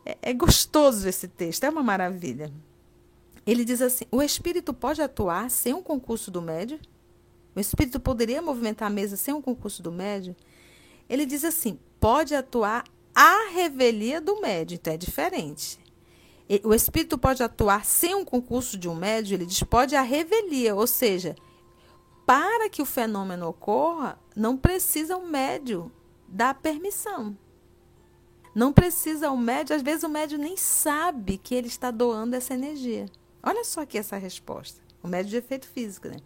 é, 0.04 0.18
é 0.24 0.34
gostoso 0.34 1.08
esse 1.08 1.28
texto, 1.28 1.64
é 1.64 1.70
uma 1.70 1.84
maravilha. 1.84 2.52
Ele 3.46 3.64
diz 3.64 3.84
assim: 3.84 4.06
o 4.12 4.20
espírito 4.20 4.74
pode 4.74 5.00
atuar 5.00 5.52
sem 5.52 5.76
um 5.76 5.84
concurso 5.84 6.32
do 6.32 6.42
médio? 6.42 6.80
O 7.56 7.60
espírito 7.60 8.00
poderia 8.00 8.42
movimentar 8.42 8.88
a 8.88 8.92
mesa 8.92 9.16
sem 9.16 9.32
um 9.32 9.44
concurso 9.44 9.84
do 9.84 9.92
médio? 9.92 10.36
Ele 11.08 11.28
diz 11.28 11.46
assim: 11.46 11.78
pode 12.00 12.34
atuar 12.34 12.84
à 13.14 13.52
revelia 13.52 14.20
do 14.20 14.42
médio, 14.42 14.74
então 14.74 14.92
é 14.92 14.98
diferente. 14.98 15.78
O 16.64 16.74
espírito 16.74 17.16
pode 17.16 17.44
atuar 17.44 17.86
sem 17.86 18.16
um 18.16 18.26
concurso 18.26 18.76
de 18.76 18.90
um 18.90 18.96
médio, 18.96 19.36
ele 19.36 19.46
diz 19.46 19.62
pode 19.62 19.96
à 19.96 20.02
revelia, 20.02 20.74
ou 20.74 20.88
seja, 20.88 21.36
para 22.26 22.70
que 22.70 22.82
o 22.82 22.86
fenômeno 22.86 23.48
ocorra, 23.48 24.20
não 24.36 24.58
precisa 24.58 25.18
um 25.18 25.28
médio 25.28 25.92
dar 26.28 26.54
permissão. 26.56 27.38
Não 28.56 28.72
precisa 28.72 29.32
o 29.32 29.38
médio, 29.38 29.76
às 29.76 29.82
vezes 29.82 30.04
o 30.04 30.10
médio 30.10 30.38
nem 30.38 30.56
sabe 30.56 31.38
que 31.38 31.56
ele 31.56 31.68
está 31.68 31.90
doando 31.90 32.36
essa 32.36 32.54
energia. 32.54 33.08
Olha 33.42 33.64
só 33.64 33.82
aqui 33.82 33.98
essa 33.98 34.18
resposta. 34.18 34.80
O 35.02 35.08
médio 35.08 35.32
de 35.32 35.38
efeito 35.38 35.68
físico, 35.68 36.08
né? 36.08 36.18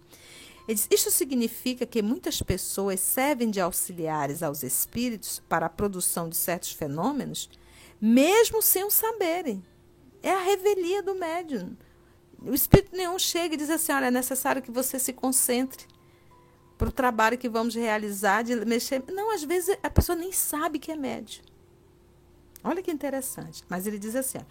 Diz, 0.68 0.88
Isso 0.92 1.10
significa 1.10 1.86
que 1.86 2.02
muitas 2.02 2.42
pessoas 2.42 3.00
servem 3.00 3.50
de 3.50 3.62
auxiliares 3.62 4.44
aos 4.44 4.62
espíritos 4.62 5.42
para 5.48 5.66
a 5.66 5.70
produção 5.70 6.28
de 6.28 6.36
certos 6.36 6.74
fenômenos, 6.74 7.50
mesmo 8.00 8.62
sem 8.62 8.84
o 8.84 8.92
saberem. 8.92 9.66
É 10.22 10.32
a 10.32 10.42
revelia 10.42 11.02
do 11.02 11.16
médium. 11.16 11.76
O 12.42 12.54
espírito 12.54 12.96
nenhum 12.96 13.18
chega 13.18 13.56
e 13.56 13.58
diz 13.58 13.70
assim: 13.70 13.92
olha, 13.92 14.06
é 14.06 14.12
necessário 14.12 14.62
que 14.62 14.72
você 14.72 15.00
se 15.00 15.14
concentre 15.14 15.86
para 16.78 16.90
o 16.90 16.92
trabalho 16.92 17.38
que 17.38 17.50
vamos 17.50 17.76
realizar, 17.76 18.44
de 18.44 18.56
mexer. 18.66 19.04
Não, 19.12 19.34
às 19.34 19.44
vezes 19.44 19.78
a 19.82 19.90
pessoa 19.90 20.16
nem 20.16 20.32
sabe 20.32 20.80
que 20.80 20.92
é 20.92 20.96
médium. 20.96 21.44
Olha 22.64 22.82
que 22.82 22.92
interessante. 22.92 23.64
Mas 23.68 23.88
ele 23.88 23.98
diz 23.98 24.16
assim: 24.16 24.38
ó, 24.38 24.44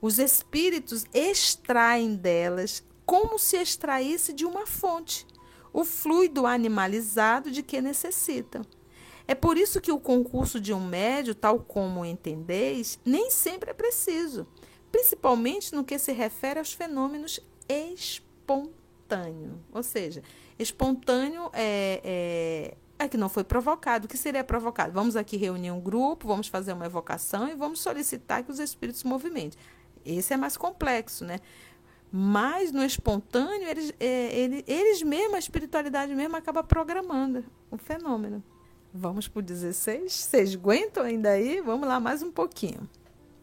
os 0.00 0.18
espíritos 0.18 1.04
extraem 1.12 2.14
delas 2.14 2.82
como 3.04 3.38
se 3.38 3.56
extraísse 3.56 4.32
de 4.32 4.46
uma 4.46 4.66
fonte 4.66 5.26
o 5.74 5.84
fluido 5.84 6.46
animalizado 6.46 7.50
de 7.50 7.60
que 7.60 7.82
necessitam. 7.82 8.64
É 9.26 9.34
por 9.34 9.58
isso 9.58 9.80
que 9.80 9.90
o 9.90 9.98
concurso 9.98 10.60
de 10.60 10.72
um 10.72 10.86
médio, 10.86 11.34
tal 11.34 11.58
como 11.58 12.04
entendeis, 12.04 12.98
nem 13.04 13.30
sempre 13.30 13.70
é 13.70 13.74
preciso, 13.74 14.46
principalmente 14.94 15.74
no 15.74 15.82
que 15.82 15.98
se 15.98 16.12
refere 16.12 16.60
aos 16.60 16.72
fenômenos 16.72 17.40
espontâneos. 17.68 19.58
Ou 19.72 19.82
seja, 19.82 20.22
espontâneo 20.56 21.50
é, 21.52 22.00
é, 22.04 23.04
é 23.04 23.08
que 23.08 23.16
não 23.16 23.28
foi 23.28 23.42
provocado. 23.42 24.06
O 24.06 24.08
que 24.08 24.16
seria 24.16 24.44
provocado? 24.44 24.92
Vamos 24.92 25.16
aqui 25.16 25.36
reunir 25.36 25.72
um 25.72 25.80
grupo, 25.80 26.28
vamos 26.28 26.46
fazer 26.46 26.72
uma 26.72 26.86
evocação 26.86 27.48
e 27.48 27.56
vamos 27.56 27.80
solicitar 27.80 28.44
que 28.44 28.52
os 28.52 28.60
espíritos 28.60 29.00
se 29.00 29.06
movimentem. 29.08 29.58
Esse 30.06 30.32
é 30.32 30.36
mais 30.36 30.56
complexo, 30.56 31.24
né? 31.24 31.40
Mas 32.12 32.70
no 32.70 32.84
espontâneo, 32.84 33.68
eles, 33.68 33.92
é, 33.98 34.38
eles, 34.38 34.62
eles 34.64 35.02
mesmos, 35.02 35.34
a 35.34 35.38
espiritualidade 35.40 36.14
mesmo, 36.14 36.36
acaba 36.36 36.62
programando 36.62 37.44
o 37.68 37.76
fenômeno. 37.76 38.44
Vamos 38.92 39.26
para 39.26 39.40
o 39.40 39.42
16? 39.42 40.12
Vocês 40.12 40.54
aguentam 40.54 41.02
ainda 41.02 41.30
aí? 41.30 41.60
Vamos 41.60 41.88
lá 41.88 41.98
mais 41.98 42.22
um 42.22 42.30
pouquinho. 42.30 42.88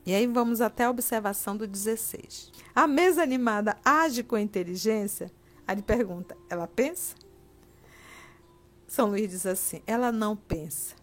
E 0.06 0.16
aí 0.16 0.26
vamos 0.28 0.62
até 0.62 0.86
a 0.86 0.90
observação 0.90 1.56
do 1.56 1.68
16. 1.68 2.52
A 2.74 2.88
mesa 2.88 3.22
animada 3.22 3.78
age 3.86 4.24
com 4.24 4.38
inteligência? 4.38 5.32
Aí 5.68 5.76
ele 5.76 5.82
pergunta, 5.82 6.36
ela 6.50 6.68
pensa? 6.68 7.16
São 8.88 9.10
Luís 9.10 9.30
diz 9.30 9.46
assim, 9.46 9.82
ela 9.86 10.12
não 10.12 10.36
pensa 10.36 11.02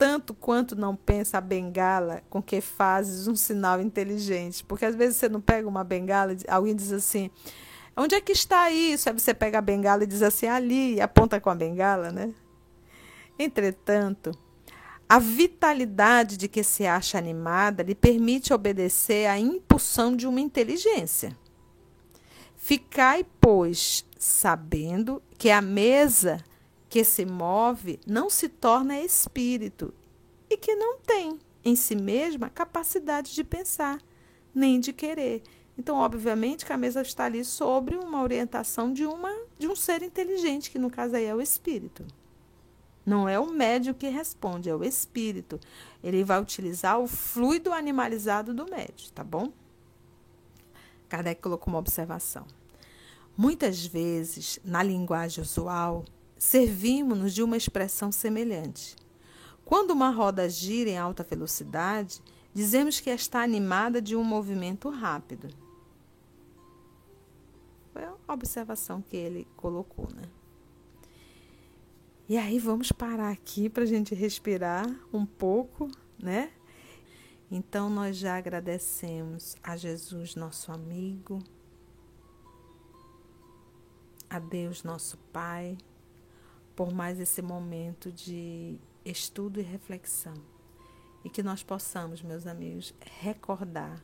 tanto 0.00 0.32
quanto 0.32 0.74
não 0.74 0.96
pensa 0.96 1.36
a 1.36 1.42
bengala 1.42 2.22
com 2.30 2.42
que 2.42 2.62
fazes 2.62 3.28
um 3.28 3.36
sinal 3.36 3.82
inteligente. 3.82 4.64
Porque 4.64 4.86
às 4.86 4.94
vezes 4.94 5.18
você 5.18 5.28
não 5.28 5.42
pega 5.42 5.68
uma 5.68 5.84
bengala, 5.84 6.34
alguém 6.48 6.74
diz 6.74 6.90
assim: 6.90 7.30
onde 7.94 8.14
é 8.14 8.20
que 8.20 8.32
está 8.32 8.70
isso? 8.70 9.10
Aí 9.10 9.18
você 9.18 9.34
pega 9.34 9.58
a 9.58 9.60
bengala 9.60 10.04
e 10.04 10.06
diz 10.06 10.22
assim: 10.22 10.46
ali, 10.46 10.94
e 10.94 11.00
aponta 11.02 11.38
com 11.38 11.50
a 11.50 11.54
bengala, 11.54 12.10
né? 12.10 12.32
Entretanto, 13.38 14.32
a 15.10 15.18
vitalidade 15.18 16.36
de 16.36 16.46
que 16.46 16.62
se 16.62 16.86
acha 16.86 17.18
animada 17.18 17.82
lhe 17.82 17.96
permite 17.96 18.52
obedecer 18.52 19.26
à 19.26 19.36
impulsão 19.36 20.14
de 20.14 20.24
uma 20.24 20.40
inteligência. 20.40 21.36
Ficai, 22.54 23.26
pois, 23.40 24.06
sabendo 24.16 25.20
que 25.36 25.50
a 25.50 25.60
mesa 25.60 26.38
que 26.88 27.02
se 27.02 27.26
move 27.26 27.98
não 28.06 28.30
se 28.30 28.48
torna 28.48 29.00
espírito 29.00 29.92
e 30.48 30.56
que 30.56 30.76
não 30.76 30.98
tem 30.98 31.40
em 31.64 31.74
si 31.74 31.96
mesma 31.96 32.48
capacidade 32.48 33.34
de 33.34 33.42
pensar, 33.42 34.00
nem 34.54 34.78
de 34.78 34.92
querer. 34.92 35.42
Então, 35.76 35.96
obviamente, 35.96 36.64
que 36.64 36.72
a 36.72 36.78
mesa 36.78 37.02
está 37.02 37.24
ali 37.24 37.44
sobre 37.44 37.96
uma 37.96 38.22
orientação 38.22 38.92
de, 38.92 39.04
uma, 39.04 39.36
de 39.58 39.66
um 39.66 39.74
ser 39.74 40.04
inteligente, 40.04 40.70
que 40.70 40.78
no 40.78 40.88
caso 40.88 41.16
aí 41.16 41.24
é 41.24 41.34
o 41.34 41.42
espírito. 41.42 42.06
Não 43.10 43.28
é 43.28 43.40
o 43.40 43.50
médio 43.50 43.92
que 43.92 44.06
responde, 44.06 44.70
é 44.70 44.74
o 44.74 44.84
espírito. 44.84 45.58
Ele 46.00 46.22
vai 46.22 46.40
utilizar 46.40 47.00
o 47.00 47.08
fluido 47.08 47.72
animalizado 47.72 48.54
do 48.54 48.70
médio, 48.70 49.10
tá 49.12 49.24
bom? 49.24 49.52
Kardec 51.08 51.42
colocou 51.42 51.72
uma 51.72 51.80
observação. 51.80 52.46
Muitas 53.36 53.84
vezes, 53.84 54.60
na 54.64 54.80
linguagem 54.80 55.42
usual, 55.42 56.04
servimos-nos 56.38 57.34
de 57.34 57.42
uma 57.42 57.56
expressão 57.56 58.12
semelhante. 58.12 58.94
Quando 59.64 59.90
uma 59.90 60.10
roda 60.10 60.48
gira 60.48 60.90
em 60.90 60.96
alta 60.96 61.24
velocidade, 61.24 62.22
dizemos 62.54 63.00
que 63.00 63.10
está 63.10 63.42
animada 63.42 64.00
de 64.00 64.14
um 64.14 64.22
movimento 64.22 64.88
rápido. 64.88 65.48
Foi 67.92 68.04
a 68.04 68.32
observação 68.32 69.02
que 69.02 69.16
ele 69.16 69.48
colocou, 69.56 70.06
né? 70.14 70.22
E 72.30 72.38
aí 72.38 72.60
vamos 72.60 72.92
parar 72.92 73.32
aqui 73.32 73.68
para 73.68 73.82
a 73.82 73.86
gente 73.86 74.14
respirar 74.14 74.86
um 75.12 75.26
pouco, 75.26 75.90
né? 76.16 76.52
Então 77.50 77.90
nós 77.90 78.16
já 78.16 78.36
agradecemos 78.36 79.56
a 79.64 79.76
Jesus, 79.76 80.36
nosso 80.36 80.70
amigo, 80.70 81.42
a 84.30 84.38
Deus, 84.38 84.84
nosso 84.84 85.18
Pai 85.32 85.76
por 86.76 86.94
mais 86.94 87.18
esse 87.18 87.42
momento 87.42 88.12
de 88.12 88.78
estudo 89.04 89.58
e 89.58 89.64
reflexão. 89.64 90.34
E 91.24 91.28
que 91.28 91.42
nós 91.42 91.64
possamos, 91.64 92.22
meus 92.22 92.46
amigos, 92.46 92.94
recordar, 93.00 94.00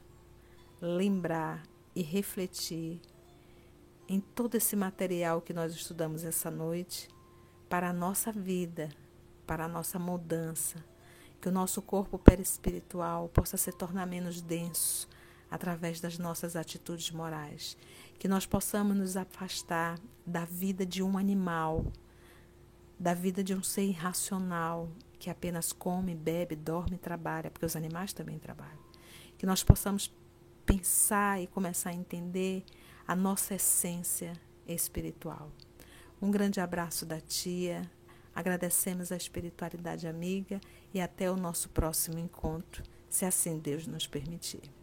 lembrar 0.81 1.63
e 1.95 2.03
refletir 2.03 3.01
em 4.09 4.19
todo 4.19 4.57
esse 4.57 4.75
material 4.75 5.41
que 5.41 5.55
nós 5.55 5.73
estudamos 5.73 6.25
essa 6.25 6.51
noite 6.51 7.15
para 7.69 7.91
a 7.91 7.93
nossa 7.93 8.33
vida, 8.33 8.89
para 9.47 9.65
a 9.65 9.69
nossa 9.69 9.99
mudança, 9.99 10.85
que 11.41 11.49
o 11.49 11.53
nosso 11.53 11.83
corpo 11.83 12.19
perispiritual 12.19 13.29
possa 13.29 13.57
se 13.57 13.73
tornar 13.73 14.07
menos 14.07 14.41
denso 14.41 15.09
através 15.51 16.01
das 16.01 16.19
nossas 16.19 16.57
atitudes 16.57 17.11
morais, 17.11 17.77
que 18.19 18.27
nós 18.27 18.47
possamos 18.47 18.97
nos 18.97 19.17
afastar 19.17 19.99
da 20.27 20.45
vida 20.45 20.85
de 20.85 21.03
um 21.03 21.17
animal 21.17 21.85
da 22.99 23.13
vida 23.13 23.45
de 23.45 23.55
um 23.55 23.63
ser 23.63 23.85
irracional 23.85 24.89
que 25.19 25.31
apenas 25.31 25.73
come, 25.73 26.15
bebe, 26.15 26.57
dorme 26.57 26.97
e 26.97 26.99
trabalha, 26.99 27.51
porque 27.51 27.67
os 27.67 27.77
animais 27.77 28.13
também 28.13 28.39
trabalham. 28.39 28.79
Que 29.37 29.47
nós 29.47 29.63
possamos 29.63 30.13
pensar 30.65 31.41
e 31.41 31.47
começar 31.47 31.91
a 31.91 31.95
entender 31.95 32.65
a 33.07 33.15
nossa 33.15 33.55
essência 33.55 34.33
espiritual. 34.67 35.51
Um 36.21 36.31
grande 36.31 36.61
abraço 36.61 37.05
da 37.05 37.21
tia. 37.21 37.91
Agradecemos 38.35 39.13
a 39.13 39.17
espiritualidade 39.17 40.07
amiga 40.07 40.61
e 40.93 41.01
até 41.01 41.31
o 41.31 41.37
nosso 41.37 41.69
próximo 41.71 42.19
encontro, 42.19 42.83
se 43.09 43.25
assim 43.25 43.59
Deus 43.59 43.87
nos 43.87 44.07
permitir. 44.07 44.76